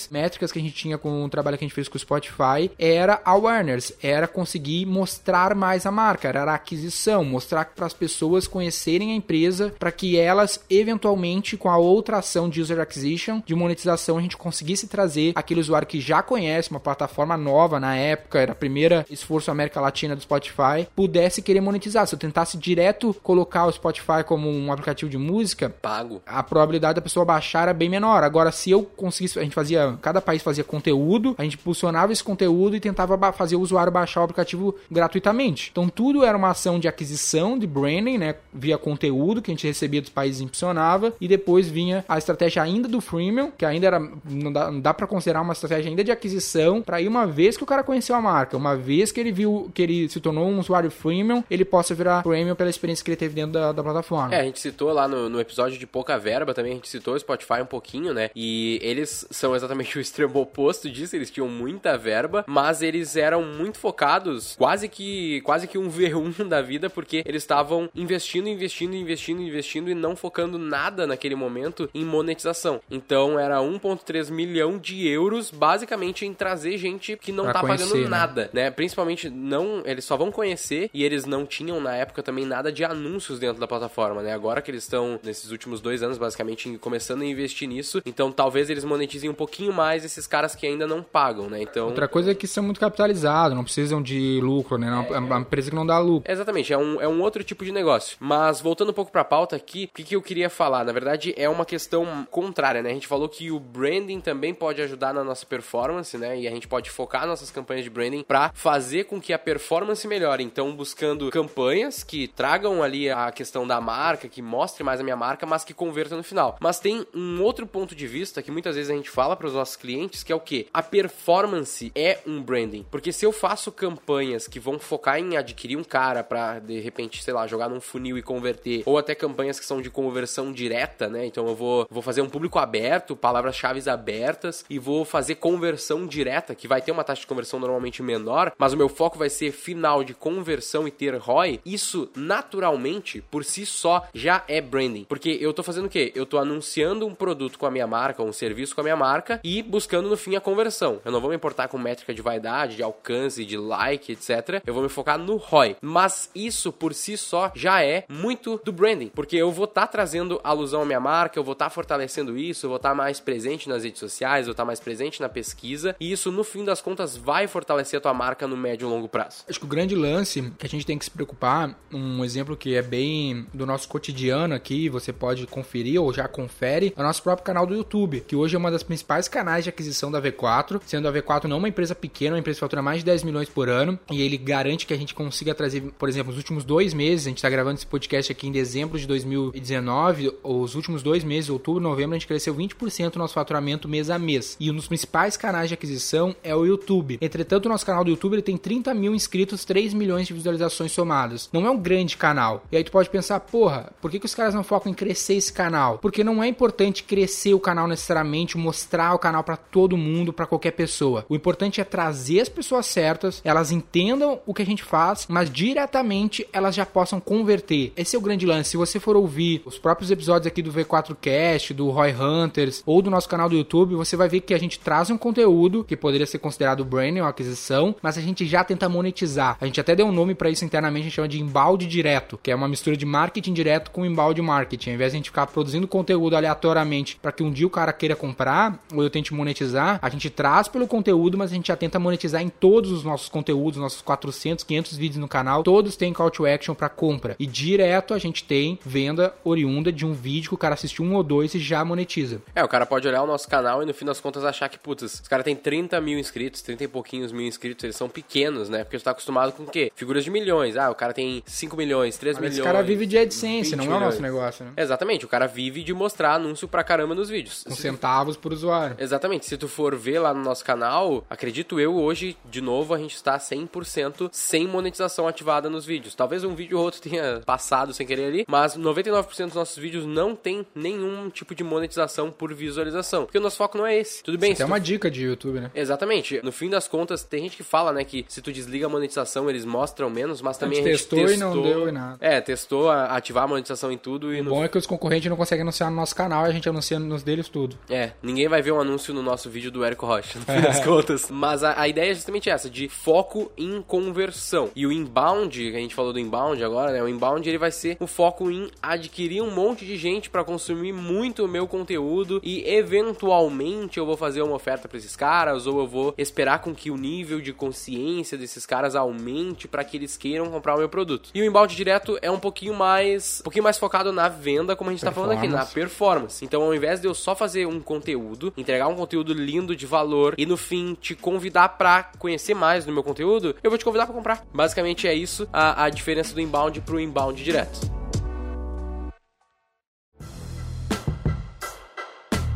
métricas 0.09 0.51
que 0.51 0.59
a 0.59 0.61
gente 0.61 0.75
tinha 0.75 0.97
com 0.97 1.23
o 1.23 1.29
trabalho 1.29 1.57
que 1.57 1.63
a 1.63 1.67
gente 1.67 1.75
fez 1.75 1.87
com 1.87 1.97
o 1.97 1.99
Spotify 1.99 2.71
era 2.77 3.21
awareness, 3.25 3.93
era 4.01 4.27
conseguir 4.27 4.85
mostrar 4.85 5.55
mais 5.55 5.85
a 5.85 5.91
marca, 5.91 6.27
era 6.27 6.43
a 6.43 6.55
aquisição, 6.55 7.23
mostrar 7.23 7.65
para 7.65 7.85
as 7.85 7.93
pessoas 7.93 8.47
conhecerem 8.47 9.11
a 9.11 9.15
empresa 9.15 9.73
para 9.77 9.91
que 9.91 10.17
elas 10.17 10.59
eventualmente 10.69 11.57
com 11.57 11.69
a 11.69 11.77
outra 11.77 12.17
ação 12.17 12.49
de 12.49 12.61
user 12.61 12.79
acquisition, 12.79 13.41
de 13.45 13.55
monetização, 13.55 14.17
a 14.17 14.21
gente 14.21 14.37
conseguisse 14.37 14.87
trazer 14.87 15.33
aquele 15.35 15.59
usuário 15.59 15.87
que 15.87 15.99
já 15.99 16.21
conhece 16.21 16.71
uma 16.71 16.79
plataforma 16.79 17.37
nova 17.37 17.79
na 17.79 17.95
época, 17.95 18.39
era 18.39 18.51
a 18.51 18.55
primeira 18.55 19.05
esforço 19.09 19.51
América 19.51 19.81
Latina 19.81 20.15
do 20.15 20.21
Spotify, 20.21 20.87
pudesse 20.95 21.41
querer 21.41 21.61
monetizar. 21.61 22.07
Se 22.07 22.15
eu 22.15 22.19
tentasse 22.19 22.57
direto 22.57 23.13
colocar 23.21 23.65
o 23.65 23.71
Spotify 23.71 24.23
como 24.25 24.49
um 24.49 24.71
aplicativo 24.71 25.09
de 25.09 25.17
música, 25.17 25.69
Pago. 25.81 26.21
a 26.25 26.43
probabilidade 26.43 26.95
da 26.95 27.01
pessoa 27.01 27.25
baixar 27.25 27.63
era 27.63 27.73
bem 27.73 27.89
menor. 27.89 28.23
Agora, 28.23 28.51
se 28.51 28.71
eu 28.71 28.83
conseguisse, 28.83 29.30
a 29.37 29.43
gente 29.43 29.53
fazia, 29.53 29.97
cada 30.01 30.21
país 30.21 30.41
fazia 30.41 30.63
conteúdo, 30.63 31.35
a 31.37 31.43
gente 31.43 31.55
impulsionava 31.55 32.11
esse 32.11 32.23
conteúdo 32.23 32.75
e 32.75 32.79
tentava 32.79 33.31
fazer 33.31 33.55
o 33.55 33.61
usuário 33.61 33.91
baixar 33.91 34.21
o 34.21 34.23
aplicativo 34.23 34.75
gratuitamente. 34.89 35.69
Então, 35.71 35.89
tudo 35.89 36.23
era 36.23 36.37
uma 36.37 36.49
ação 36.49 36.79
de 36.79 36.87
aquisição, 36.87 37.57
de 37.57 37.67
branding, 37.67 38.17
né, 38.17 38.35
via 38.53 38.77
conteúdo 38.77 39.41
que 39.41 39.51
a 39.51 39.53
gente 39.53 39.67
recebia 39.67 40.01
dos 40.01 40.09
países 40.09 40.41
e 40.41 40.43
impulsionava, 40.43 41.13
e 41.19 41.27
depois 41.27 41.67
vinha 41.67 42.03
a 42.07 42.17
estratégia 42.17 42.61
ainda 42.61 42.87
do 42.87 43.01
freemium, 43.01 43.51
que 43.57 43.65
ainda 43.65 43.87
era, 43.87 43.99
não 44.29 44.51
dá, 44.51 44.69
dá 44.69 44.93
para 44.93 45.07
considerar 45.07 45.41
uma 45.41 45.53
estratégia 45.53 45.89
ainda 45.89 46.03
de 46.03 46.11
aquisição, 46.11 46.81
para 46.81 47.01
ir 47.01 47.07
uma 47.07 47.25
vez 47.25 47.57
que 47.57 47.63
o 47.63 47.67
cara 47.67 47.83
conheceu 47.83 48.15
a 48.15 48.21
marca, 48.21 48.57
uma 48.57 48.75
vez 48.75 49.11
que 49.11 49.19
ele 49.19 49.31
viu 49.31 49.71
que 49.73 49.81
ele 49.81 50.09
se 50.09 50.19
tornou 50.19 50.47
um 50.47 50.59
usuário 50.59 50.89
freemium, 50.89 51.43
ele 51.49 51.65
possa 51.65 51.93
virar 51.93 52.23
premium 52.23 52.55
pela 52.55 52.69
experiência 52.69 53.03
que 53.03 53.11
ele 53.11 53.17
teve 53.17 53.33
dentro 53.33 53.51
da, 53.51 53.71
da 53.71 53.83
plataforma. 53.83 54.33
É, 54.33 54.41
a 54.41 54.43
gente 54.43 54.59
citou 54.59 54.91
lá 54.91 55.07
no, 55.07 55.29
no 55.29 55.39
episódio 55.39 55.77
de 55.77 55.87
pouca 55.87 56.17
verba 56.17 56.53
também, 56.53 56.73
a 56.73 56.75
gente 56.75 56.89
citou 56.89 57.15
o 57.15 57.19
Spotify 57.19 57.61
um 57.61 57.65
pouquinho, 57.65 58.13
né? 58.13 58.29
E 58.35 58.79
eles 58.81 59.20
são 59.29 59.55
exatamente 59.55 59.97
o 59.97 60.01
extremo 60.01 60.39
oposto 60.39 60.89
disso, 60.89 61.15
eles 61.15 61.29
tinham 61.29 61.47
muita 61.47 61.97
verba, 61.97 62.43
mas 62.47 62.81
eles 62.81 63.15
eram 63.15 63.43
muito 63.43 63.77
focados, 63.77 64.55
quase 64.57 64.87
que 64.87 65.41
quase 65.41 65.67
que 65.67 65.77
um 65.77 65.89
V1 65.89 66.47
da 66.49 66.61
vida, 66.61 66.89
porque 66.89 67.23
eles 67.25 67.43
estavam 67.43 67.89
investindo, 67.95 68.47
investindo, 68.47 68.95
investindo, 68.95 69.41
investindo 69.41 69.89
e 69.89 69.95
não 69.95 70.15
focando 70.15 70.57
nada 70.57 71.05
naquele 71.05 71.35
momento 71.35 71.89
em 71.93 72.05
monetização. 72.05 72.81
Então 72.89 73.39
era 73.39 73.59
1.3 73.59 74.31
milhão 74.31 74.77
de 74.77 75.07
euros 75.07 75.51
basicamente 75.51 76.25
em 76.25 76.33
trazer 76.33 76.77
gente 76.77 77.17
que 77.17 77.31
não 77.31 77.45
Pra 77.45 77.53
tá 77.53 77.59
conhecer, 77.61 77.85
pagando 77.85 78.03
né? 78.03 78.09
nada, 78.09 78.49
né? 78.53 78.71
Principalmente 78.71 79.29
não, 79.29 79.83
eles 79.85 80.05
só 80.05 80.17
vão 80.17 80.31
conhecer 80.31 80.89
e 80.93 81.03
eles 81.03 81.25
não 81.25 81.45
tinham 81.45 81.79
na 81.79 81.95
época 81.95 82.23
também 82.23 82.45
nada 82.45 82.71
de 82.71 82.83
anúncios 82.83 83.39
dentro 83.39 83.59
da 83.59 83.67
plataforma, 83.67 84.21
né? 84.21 84.33
Agora 84.33 84.61
que 84.61 84.71
eles 84.71 84.83
estão 84.83 85.19
nesses 85.23 85.51
últimos 85.51 85.81
dois 85.81 86.01
anos 86.03 86.17
basicamente 86.17 86.77
começando 86.77 87.21
a 87.21 87.25
investir 87.25 87.67
nisso, 87.67 88.01
então 88.05 88.31
talvez 88.31 88.69
eles 88.69 88.83
monetizem 88.83 89.10
um 89.29 89.33
pouquinho 89.33 89.73
mais 89.73 90.03
esses 90.03 90.27
caras 90.27 90.55
que 90.55 90.65
ainda 90.65 90.87
não 90.87 91.03
pagam, 91.03 91.49
né? 91.49 91.61
Então 91.61 91.87
Outra 91.87 92.07
coisa 92.07 92.31
é 92.31 92.35
que 92.35 92.47
são 92.47 92.63
muito 92.63 92.79
capitalizados, 92.79 93.55
não 93.55 93.63
precisam 93.63 94.01
de 94.01 94.39
lucro, 94.41 94.77
né? 94.77 95.07
É 95.11 95.17
uma 95.17 95.39
empresa 95.39 95.69
que 95.69 95.75
não 95.75 95.85
dá 95.85 95.99
lucro. 95.99 96.31
Exatamente, 96.31 96.73
é 96.73 96.77
um, 96.77 97.01
é 97.01 97.07
um 97.07 97.21
outro 97.21 97.43
tipo 97.43 97.65
de 97.65 97.71
negócio. 97.71 98.17
Mas 98.19 98.61
voltando 98.61 98.89
um 98.89 98.93
pouco 98.93 99.11
pra 99.11 99.23
pauta 99.23 99.55
aqui, 99.55 99.89
o 99.91 99.95
que, 99.95 100.03
que 100.03 100.15
eu 100.15 100.21
queria 100.21 100.49
falar? 100.49 100.83
Na 100.83 100.91
verdade, 100.91 101.33
é 101.37 101.49
uma 101.49 101.65
questão 101.65 102.27
contrária, 102.29 102.81
né? 102.81 102.91
A 102.91 102.93
gente 102.93 103.07
falou 103.07 103.27
que 103.27 103.51
o 103.51 103.59
branding 103.59 104.19
também 104.19 104.53
pode 104.53 104.81
ajudar 104.81 105.13
na 105.13 105.23
nossa 105.23 105.45
performance, 105.45 106.17
né? 106.17 106.39
E 106.39 106.47
a 106.47 106.51
gente 106.51 106.67
pode 106.67 106.89
focar 106.89 107.25
nossas 107.25 107.51
campanhas 107.51 107.83
de 107.83 107.89
branding 107.89 108.23
pra 108.23 108.51
fazer 108.53 109.05
com 109.05 109.19
que 109.19 109.33
a 109.33 109.39
performance 109.39 110.07
melhore. 110.07 110.43
Então, 110.43 110.75
buscando 110.75 111.29
campanhas 111.31 112.03
que 112.03 112.27
tragam 112.27 112.83
ali 112.83 113.09
a 113.09 113.31
questão 113.31 113.65
da 113.65 113.81
marca, 113.81 114.27
que 114.27 114.41
mostre 114.41 114.83
mais 114.83 114.99
a 114.99 115.03
minha 115.03 115.15
marca, 115.15 115.45
mas 115.45 115.63
que 115.63 115.73
convertam 115.73 116.17
no 116.17 116.23
final. 116.23 116.57
Mas 116.59 116.79
tem 116.79 117.05
um 117.13 117.41
outro 117.41 117.65
ponto 117.65 117.95
de 117.95 118.07
vista 118.07 118.41
que 118.41 118.51
muitas 118.51 118.75
vezes 118.75 118.91
a 118.91 118.95
gente 118.95 119.00
fala 119.09 119.35
para 119.35 119.47
os 119.47 119.53
nossos 119.53 119.75
clientes, 119.75 120.23
que 120.23 120.31
é 120.31 120.35
o 120.35 120.39
que? 120.39 120.67
A 120.73 120.81
performance 120.81 121.91
é 121.95 122.19
um 122.25 122.41
branding. 122.41 122.85
Porque 122.89 123.11
se 123.11 123.25
eu 123.25 123.31
faço 123.31 123.71
campanhas 123.71 124.47
que 124.47 124.59
vão 124.59 124.79
focar 124.79 125.19
em 125.19 125.37
adquirir 125.37 125.77
um 125.77 125.83
cara 125.83 126.23
pra, 126.23 126.59
de 126.59 126.79
repente, 126.79 127.23
sei 127.23 127.33
lá, 127.33 127.47
jogar 127.47 127.69
num 127.69 127.81
funil 127.81 128.17
e 128.17 128.21
converter, 128.21 128.83
ou 128.85 128.97
até 128.97 129.15
campanhas 129.15 129.59
que 129.59 129.65
são 129.65 129.81
de 129.81 129.89
conversão 129.89 130.51
direta, 130.51 131.09
né? 131.09 131.25
Então 131.25 131.47
eu 131.47 131.55
vou, 131.55 131.87
vou 131.89 132.01
fazer 132.01 132.21
um 132.21 132.29
público 132.29 132.59
aberto, 132.59 133.15
palavras-chave 133.15 133.81
abertas, 133.89 134.65
e 134.69 134.77
vou 134.77 135.05
fazer 135.05 135.35
conversão 135.35 136.05
direta, 136.05 136.53
que 136.53 136.67
vai 136.67 136.81
ter 136.81 136.91
uma 136.91 137.03
taxa 137.03 137.21
de 137.21 137.27
conversão 137.27 137.59
normalmente 137.59 138.03
menor, 138.03 138.53
mas 138.57 138.73
o 138.73 138.77
meu 138.77 138.89
foco 138.89 139.17
vai 139.17 139.29
ser 139.29 139.51
final 139.51 140.03
de 140.03 140.13
conversão 140.13 140.87
e 140.87 140.91
ter 140.91 141.15
ROI. 141.15 141.59
Isso, 141.65 142.09
naturalmente, 142.15 143.21
por 143.31 143.45
si 143.45 143.65
só, 143.65 144.07
já 144.13 144.43
é 144.47 144.59
branding. 144.59 145.05
Porque 145.05 145.37
eu 145.41 145.53
tô 145.53 145.63
fazendo 145.63 145.85
o 145.85 145.89
quê? 145.89 146.11
Eu 146.15 146.25
tô 146.25 146.37
anunciando 146.37 147.07
um 147.07 147.15
produto 147.15 147.57
com 147.57 147.65
a 147.65 147.71
minha 147.71 147.87
marca, 147.87 148.23
um 148.23 148.33
serviço 148.33 148.75
com 148.75 148.81
a 148.81 148.83
minha 148.83 148.90
marca, 148.95 149.39
e 149.43 149.61
buscando 149.61 150.09
no 150.09 150.17
fim 150.17 150.35
a 150.35 150.41
conversão. 150.41 150.99
Eu 151.03 151.11
não 151.11 151.21
vou 151.21 151.29
me 151.29 151.35
importar 151.35 151.67
com 151.67 151.77
métrica 151.77 152.13
de 152.13 152.21
vaidade, 152.21 152.75
de 152.75 152.83
alcance, 152.83 153.45
de 153.45 153.57
like, 153.57 154.11
etc. 154.11 154.61
Eu 154.65 154.73
vou 154.73 154.83
me 154.83 154.89
focar 154.89 155.17
no 155.17 155.37
ROI. 155.37 155.77
Mas 155.81 156.29
isso 156.35 156.71
por 156.71 156.93
si 156.93 157.17
só 157.17 157.51
já 157.55 157.83
é 157.83 158.05
muito 158.09 158.59
do 158.63 158.71
branding, 158.71 159.07
porque 159.07 159.35
eu 159.35 159.51
vou 159.51 159.65
estar 159.65 159.87
trazendo 159.87 160.39
alusão 160.43 160.81
à 160.81 160.85
minha 160.85 160.99
marca, 160.99 161.37
eu 161.37 161.43
vou 161.43 161.53
estar 161.53 161.69
fortalecendo 161.69 162.37
isso, 162.37 162.65
eu 162.65 162.69
vou 162.69 162.77
estar 162.77 162.93
mais 162.93 163.19
presente 163.19 163.69
nas 163.69 163.83
redes 163.83 163.99
sociais, 163.99 164.41
eu 164.41 164.45
vou 164.45 164.53
estar 164.53 164.65
mais 164.65 164.79
presente 164.79 165.21
na 165.21 165.29
pesquisa, 165.29 165.95
e 165.99 166.11
isso 166.11 166.31
no 166.31 166.43
fim 166.43 166.63
das 166.63 166.81
contas 166.81 167.15
vai 167.15 167.47
fortalecer 167.47 167.97
a 167.97 168.01
tua 168.01 168.13
marca 168.13 168.47
no 168.47 168.57
médio 168.57 168.87
e 168.87 168.89
longo 168.89 169.07
prazo. 169.07 169.43
Acho 169.47 169.59
que 169.59 169.65
o 169.65 169.69
grande 169.69 169.95
lance 169.95 170.51
que 170.57 170.65
a 170.65 170.69
gente 170.69 170.85
tem 170.85 170.97
que 170.97 171.05
se 171.05 171.11
preocupar, 171.11 171.75
um 171.91 172.23
exemplo 172.23 172.55
que 172.55 172.75
é 172.75 172.81
bem 172.81 173.45
do 173.53 173.65
nosso 173.65 173.87
cotidiano 173.87 174.53
aqui, 174.53 174.89
você 174.89 175.13
pode 175.13 175.45
conferir 175.47 176.01
ou 176.01 176.13
já 176.13 176.27
confere, 176.27 176.93
é 176.95 176.99
o 176.99 177.03
nosso 177.03 177.21
próprio 177.23 177.45
canal 177.45 177.65
do 177.65 177.75
YouTube, 177.75 178.21
que 178.21 178.35
hoje 178.35 178.55
é 178.55 178.59
uma 178.59 178.71
das 178.71 178.80
principais 178.83 179.27
canais 179.27 179.63
de 179.63 179.69
aquisição 179.69 180.11
da 180.11 180.21
V4, 180.21 180.81
sendo 180.85 181.07
a 181.07 181.13
V4 181.13 181.45
não 181.45 181.57
uma 181.57 181.69
empresa 181.69 181.95
pequena, 181.95 182.35
uma 182.35 182.39
empresa 182.39 182.57
que 182.57 182.61
fatura 182.61 182.81
mais 182.81 182.99
de 182.99 183.05
10 183.05 183.23
milhões 183.23 183.49
por 183.49 183.69
ano, 183.69 183.99
e 184.11 184.21
ele 184.21 184.37
garante 184.37 184.85
que 184.85 184.93
a 184.93 184.97
gente 184.97 185.13
consiga 185.13 185.53
trazer, 185.53 185.81
por 185.97 186.09
exemplo, 186.09 186.31
nos 186.31 186.37
últimos 186.37 186.63
dois 186.63 186.93
meses, 186.93 187.25
a 187.25 187.29
gente 187.29 187.37
está 187.37 187.49
gravando 187.49 187.75
esse 187.75 187.85
podcast 187.85 188.31
aqui 188.31 188.47
em 188.47 188.51
dezembro 188.51 188.99
de 188.99 189.07
2019, 189.07 190.33
os 190.43 190.75
últimos 190.75 191.03
dois 191.03 191.23
meses, 191.23 191.49
outubro, 191.49 191.81
novembro, 191.81 192.15
a 192.15 192.19
gente 192.19 192.27
cresceu 192.27 192.55
20% 192.55 193.11
do 193.11 193.19
nosso 193.19 193.33
faturamento 193.33 193.87
mês 193.87 194.09
a 194.09 194.17
mês. 194.17 194.55
E 194.59 194.69
um 194.69 194.75
dos 194.75 194.87
principais 194.87 195.37
canais 195.37 195.69
de 195.69 195.73
aquisição 195.73 196.35
é 196.43 196.55
o 196.55 196.65
YouTube. 196.65 197.17
Entretanto, 197.21 197.65
o 197.65 197.69
nosso 197.69 197.85
canal 197.85 198.03
do 198.03 198.09
YouTube 198.09 198.33
ele 198.33 198.41
tem 198.41 198.57
30 198.57 198.93
mil 198.93 199.13
inscritos, 199.13 199.65
3 199.65 199.93
milhões 199.93 200.27
de 200.27 200.33
visualizações 200.33 200.91
somadas. 200.91 201.49
Não 201.51 201.65
é 201.65 201.69
um 201.69 201.77
grande 201.77 202.17
canal. 202.17 202.63
E 202.71 202.77
aí 202.77 202.83
tu 202.83 202.91
pode 202.91 203.09
pensar, 203.09 203.39
porra, 203.39 203.91
por 204.01 204.09
que, 204.09 204.19
que 204.19 204.25
os 204.25 204.35
caras 204.35 204.53
não 204.53 204.63
focam 204.63 204.91
em 204.91 204.95
crescer 204.95 205.35
esse 205.35 205.51
canal? 205.51 205.97
Porque 205.97 206.23
não 206.23 206.43
é 206.43 206.47
importante 206.47 207.03
crescer 207.03 207.53
o 207.53 207.59
canal 207.59 207.87
necessariamente, 207.87 208.57
mostrar 208.57 208.70
o 209.13 209.19
canal 209.19 209.43
para 209.43 209.57
todo 209.57 209.97
mundo, 209.97 210.33
para 210.33 210.45
qualquer 210.45 210.71
pessoa. 210.71 211.25
O 211.27 211.35
importante 211.35 211.81
é 211.81 211.83
trazer 211.83 212.41
as 212.41 212.49
pessoas 212.49 212.85
certas, 212.85 213.41
elas 213.43 213.71
entendam 213.71 214.39
o 214.45 214.53
que 214.53 214.61
a 214.61 214.65
gente 214.65 214.83
faz, 214.83 215.25
mas 215.29 215.49
diretamente 215.49 216.47
elas 216.53 216.75
já 216.75 216.85
possam 216.85 217.19
converter. 217.19 217.93
Esse 217.95 218.15
é 218.15 218.19
o 218.19 218.21
grande 218.21 218.45
lance. 218.45 218.71
Se 218.71 218.77
você 218.77 218.99
for 218.99 219.15
ouvir 219.15 219.61
os 219.65 219.77
próprios 219.77 220.11
episódios 220.11 220.47
aqui 220.47 220.61
do 220.61 220.71
V4Cast, 220.71 221.73
do 221.73 221.89
Roy 221.89 222.13
Hunters 222.13 222.83
ou 222.85 223.01
do 223.01 223.09
nosso 223.09 223.27
canal 223.27 223.49
do 223.49 223.55
YouTube, 223.55 223.95
você 223.95 224.15
vai 224.15 224.29
ver 224.29 224.41
que 224.41 224.53
a 224.53 224.59
gente 224.59 224.79
traz 224.79 225.09
um 225.09 225.17
conteúdo 225.17 225.83
que 225.83 225.97
poderia 225.97 226.25
ser 226.25 226.39
considerado 226.39 226.85
branding 226.85 227.21
aquisição, 227.31 227.95
mas 228.01 228.17
a 228.17 228.21
gente 228.21 228.45
já 228.45 228.63
tenta 228.63 228.87
monetizar. 228.87 229.57
A 229.59 229.65
gente 229.65 229.79
até 229.79 229.95
deu 229.95 230.05
um 230.05 230.11
nome 230.11 230.35
para 230.35 230.49
isso 230.49 230.63
internamente, 230.63 231.01
a 231.01 231.09
gente 231.09 231.15
chama 231.15 231.27
de 231.27 231.41
embalde 231.41 231.85
direto, 231.87 232.39
que 232.41 232.51
é 232.51 232.55
uma 232.55 232.67
mistura 232.67 232.95
de 232.95 233.05
marketing 233.05 233.53
direto 233.53 233.91
com 233.91 234.05
embalde 234.05 234.41
marketing. 234.41 234.91
Ao 234.91 234.95
invés 234.95 235.11
de 235.11 235.15
a 235.15 235.19
gente 235.19 235.29
ficar 235.29 235.47
produzindo 235.47 235.87
conteúdo 235.87 236.35
aleatoriamente 236.35 237.17
para 237.21 237.31
que 237.31 237.43
um 237.43 237.51
dia 237.51 237.67
o 237.67 237.69
cara 237.69 237.93
queira 237.93 238.15
comprar 238.15 238.60
ou 238.93 239.03
eu 239.03 239.09
tente 239.09 239.33
monetizar, 239.33 239.99
a 240.01 240.09
gente 240.09 240.29
traz 240.29 240.67
pelo 240.67 240.87
conteúdo, 240.87 241.37
mas 241.37 241.51
a 241.51 241.55
gente 241.55 241.67
já 241.67 241.75
tenta 241.75 241.99
monetizar 241.99 242.41
em 242.41 242.49
todos 242.49 242.91
os 242.91 243.03
nossos 243.03 243.29
conteúdos, 243.29 243.79
nossos 243.79 244.01
400, 244.01 244.63
500 244.63 244.97
vídeos 244.97 245.17
no 245.19 245.27
canal, 245.27 245.63
todos 245.63 245.95
têm 245.95 246.13
call 246.13 246.29
to 246.31 246.45
action 246.45 246.73
para 246.75 246.89
compra. 246.89 247.35
E 247.39 247.45
direto 247.45 248.13
a 248.13 248.17
gente 248.19 248.43
tem 248.43 248.77
venda 248.85 249.33
oriunda 249.43 249.91
de 249.91 250.05
um 250.05 250.13
vídeo 250.13 250.49
que 250.49 250.55
o 250.55 250.57
cara 250.57 250.73
assistiu 250.73 251.05
um 251.05 251.15
ou 251.15 251.23
dois 251.23 251.53
e 251.55 251.59
já 251.59 251.83
monetiza. 251.85 252.41
É, 252.55 252.63
o 252.63 252.67
cara 252.67 252.85
pode 252.85 253.07
olhar 253.07 253.21
o 253.23 253.27
nosso 253.27 253.47
canal 253.47 253.81
e 253.81 253.85
no 253.85 253.93
fim 253.93 254.05
das 254.05 254.19
contas 254.19 254.43
achar 254.43 254.67
que, 254.69 254.77
putz, 254.79 255.03
os 255.21 255.27
caras 255.27 255.43
têm 255.45 255.55
30 255.55 255.99
mil 256.01 256.19
inscritos, 256.19 256.61
30 256.61 256.83
e 256.83 256.87
pouquinhos 256.87 257.31
mil 257.31 257.45
inscritos, 257.47 257.83
eles 257.83 257.95
são 257.95 258.09
pequenos, 258.09 258.69
né? 258.69 258.83
Porque 258.83 258.97
você 258.97 259.05
tá 259.05 259.11
acostumado 259.11 259.51
com 259.53 259.63
o 259.63 259.67
quê? 259.67 259.91
Figuras 259.95 260.23
de 260.23 260.29
milhões. 260.29 260.75
Ah, 260.77 260.89
o 260.89 260.95
cara 260.95 261.13
tem 261.13 261.43
5 261.45 261.75
milhões, 261.77 262.17
3 262.17 262.35
Mas 262.35 262.41
milhões. 262.41 262.57
esse 262.57 262.63
cara 262.63 262.81
vive 262.83 263.05
de 263.05 263.17
AdSense, 263.17 263.71
20 263.71 263.75
não 263.75 263.85
é 263.85 263.97
o 263.97 263.99
nosso 263.99 264.21
milhões. 264.21 264.21
negócio, 264.21 264.65
né? 264.65 264.71
Exatamente, 264.77 265.25
o 265.25 265.27
cara 265.27 265.47
vive 265.47 265.83
de 265.83 265.93
mostrar 265.93 266.33
anúncio 266.35 266.67
pra 266.67 266.83
caramba 266.83 267.15
nos 267.15 267.29
vídeos. 267.29 267.63
Com 267.67 267.75
centavos 267.75 268.35
por 268.41 268.51
usuário. 268.53 268.95
Exatamente, 268.99 269.45
se 269.45 269.57
tu 269.57 269.67
for 269.67 269.95
ver 269.95 270.19
lá 270.19 270.33
no 270.33 270.41
nosso 270.43 270.65
canal, 270.65 271.23
acredito 271.29 271.79
eu, 271.79 271.95
hoje, 271.95 272.35
de 272.49 272.59
novo, 272.61 272.93
a 272.93 272.97
gente 272.97 273.15
está 273.15 273.37
100% 273.37 274.29
sem 274.31 274.67
monetização 274.67 275.27
ativada 275.27 275.69
nos 275.69 275.85
vídeos. 275.85 276.15
Talvez 276.15 276.43
um 276.43 276.55
vídeo 276.55 276.77
ou 276.77 276.83
outro 276.83 276.99
tenha 277.01 277.41
passado 277.45 277.93
sem 277.93 278.05
querer 278.05 278.25
ali, 278.25 278.45
mas 278.47 278.77
99% 278.77 279.45
dos 279.45 279.55
nossos 279.55 279.77
vídeos 279.77 280.05
não 280.05 280.35
tem 280.35 280.65
nenhum 280.75 281.29
tipo 281.29 281.53
de 281.55 281.63
monetização 281.63 282.31
por 282.31 282.53
visualização, 282.53 283.25
porque 283.25 283.37
o 283.37 283.41
nosso 283.41 283.57
foco 283.57 283.77
não 283.77 283.85
é 283.85 283.97
esse. 283.97 284.23
Tudo 284.23 284.37
bem, 284.37 284.53
Isso 284.53 284.61
é 284.61 284.65
tu 284.65 284.71
uma 284.71 284.79
dica 284.79 285.09
de 285.09 285.23
YouTube, 285.23 285.59
né? 285.59 285.71
Exatamente. 285.73 286.39
No 286.43 286.51
fim 286.51 286.69
das 286.69 286.87
contas, 286.87 287.23
tem 287.23 287.43
gente 287.43 287.57
que 287.57 287.63
fala, 287.63 287.91
né, 287.93 288.03
que 288.03 288.25
se 288.27 288.41
tu 288.41 288.51
desliga 288.51 288.85
a 288.85 288.89
monetização, 288.89 289.49
eles 289.49 289.65
mostram 289.65 290.09
menos, 290.09 290.41
mas 290.41 290.57
também 290.57 290.79
a, 290.79 290.83
gente 290.83 290.91
gente 290.97 291.07
testou 291.09 291.29
e 291.29 291.37
não 291.37 291.61
deu 291.61 291.87
e 291.87 291.91
nada. 291.91 292.17
É, 292.19 292.41
testou 292.41 292.89
a- 292.89 293.05
ativar 293.15 293.43
a 293.43 293.47
monetização 293.47 293.91
em 293.91 293.97
tudo 293.97 294.33
e 294.33 294.41
O 294.41 294.43
no 294.43 294.49
bom 294.51 294.63
é 294.63 294.67
que 294.67 294.77
os 294.77 294.85
concorrentes 294.85 295.29
não 295.29 295.37
conseguem 295.37 295.61
anunciar 295.61 295.89
no 295.89 295.95
nosso 295.95 296.15
canal 296.15 296.45
e 296.45 296.49
a 296.49 296.51
gente 296.51 296.67
anuncia 296.67 296.99
nos 296.99 297.23
deles 297.23 297.47
tudo. 297.49 297.77
É, 297.89 298.11
Ninguém 298.31 298.47
vai 298.47 298.61
ver 298.61 298.71
um 298.71 298.79
anúncio 298.79 299.13
no 299.13 299.21
nosso 299.21 299.49
vídeo 299.49 299.69
do 299.69 299.83
Érico 299.83 300.05
Rocha, 300.05 300.39
no 300.39 300.45
fim 300.45 300.61
das 300.63 300.79
contas. 300.79 301.29
Mas 301.29 301.65
a, 301.65 301.77
a 301.77 301.85
ideia 301.89 302.11
é 302.11 302.13
justamente 302.13 302.49
essa, 302.49 302.69
de 302.69 302.87
foco 302.87 303.51
em 303.57 303.81
conversão. 303.81 304.69
E 304.73 304.87
o 304.87 304.91
inbound, 304.91 305.69
que 305.69 305.75
a 305.75 305.79
gente 305.79 305.93
falou 305.93 306.13
do 306.13 306.19
inbound 306.19 306.63
agora, 306.63 306.93
né? 306.93 307.03
O 307.03 307.09
inbound 307.09 307.47
ele 307.47 307.57
vai 307.57 307.71
ser 307.71 307.97
o 307.99 308.07
foco 308.07 308.49
em 308.49 308.71
adquirir 308.81 309.41
um 309.41 309.51
monte 309.51 309.85
de 309.85 309.97
gente 309.97 310.29
para 310.29 310.45
consumir 310.45 310.93
muito 310.93 311.43
o 311.43 311.47
meu 311.47 311.67
conteúdo 311.67 312.39
e 312.41 312.63
eventualmente 312.65 313.97
eu 313.97 314.05
vou 314.05 314.15
fazer 314.15 314.41
uma 314.41 314.55
oferta 314.55 314.87
para 314.87 314.97
esses 314.97 315.17
caras 315.17 315.67
ou 315.67 315.79
eu 315.79 315.87
vou 315.87 316.13
esperar 316.17 316.59
com 316.59 316.73
que 316.73 316.89
o 316.89 316.95
nível 316.95 317.41
de 317.41 317.51
consciência 317.51 318.37
desses 318.37 318.65
caras 318.65 318.95
aumente 318.95 319.67
para 319.67 319.83
que 319.83 319.97
eles 319.97 320.15
queiram 320.15 320.49
comprar 320.49 320.75
o 320.75 320.77
meu 320.77 320.87
produto. 320.87 321.31
E 321.33 321.41
o 321.41 321.45
inbound 321.45 321.75
direto 321.75 322.17
é 322.21 322.31
um 322.31 322.39
pouquinho 322.39 322.73
mais, 322.73 323.41
um 323.41 323.43
pouquinho 323.43 323.63
mais 323.65 323.77
focado 323.77 324.13
na 324.13 324.29
venda, 324.29 324.73
como 324.73 324.89
a 324.89 324.93
gente 324.93 325.03
tá 325.03 325.11
falando 325.11 325.33
aqui, 325.33 325.49
na 325.49 325.65
performance. 325.65 326.45
Então, 326.45 326.63
ao 326.63 326.73
invés 326.73 327.01
de 327.01 327.07
eu 327.07 327.13
só 327.13 327.35
fazer 327.35 327.65
um 327.65 327.81
conteúdo, 327.81 328.20
entregar 328.57 328.87
um 328.87 328.95
conteúdo 328.95 329.33
lindo 329.33 329.75
de 329.75 329.85
valor 329.85 330.35
e 330.37 330.45
no 330.45 330.57
fim 330.57 330.95
te 330.99 331.15
convidar 331.15 331.69
para 331.69 332.03
conhecer 332.17 332.53
mais 332.53 332.85
do 332.85 332.91
meu 332.91 333.03
conteúdo, 333.03 333.55
eu 333.63 333.69
vou 333.69 333.77
te 333.77 333.85
convidar 333.85 334.05
para 334.05 334.15
comprar. 334.15 334.45
Basicamente 334.53 335.07
é 335.07 335.13
isso 335.13 335.47
a, 335.51 335.85
a 335.85 335.89
diferença 335.89 336.33
do 336.33 336.41
inbound 336.41 336.81
pro 336.81 336.99
inbound 336.99 337.43
direto. 337.43 338.00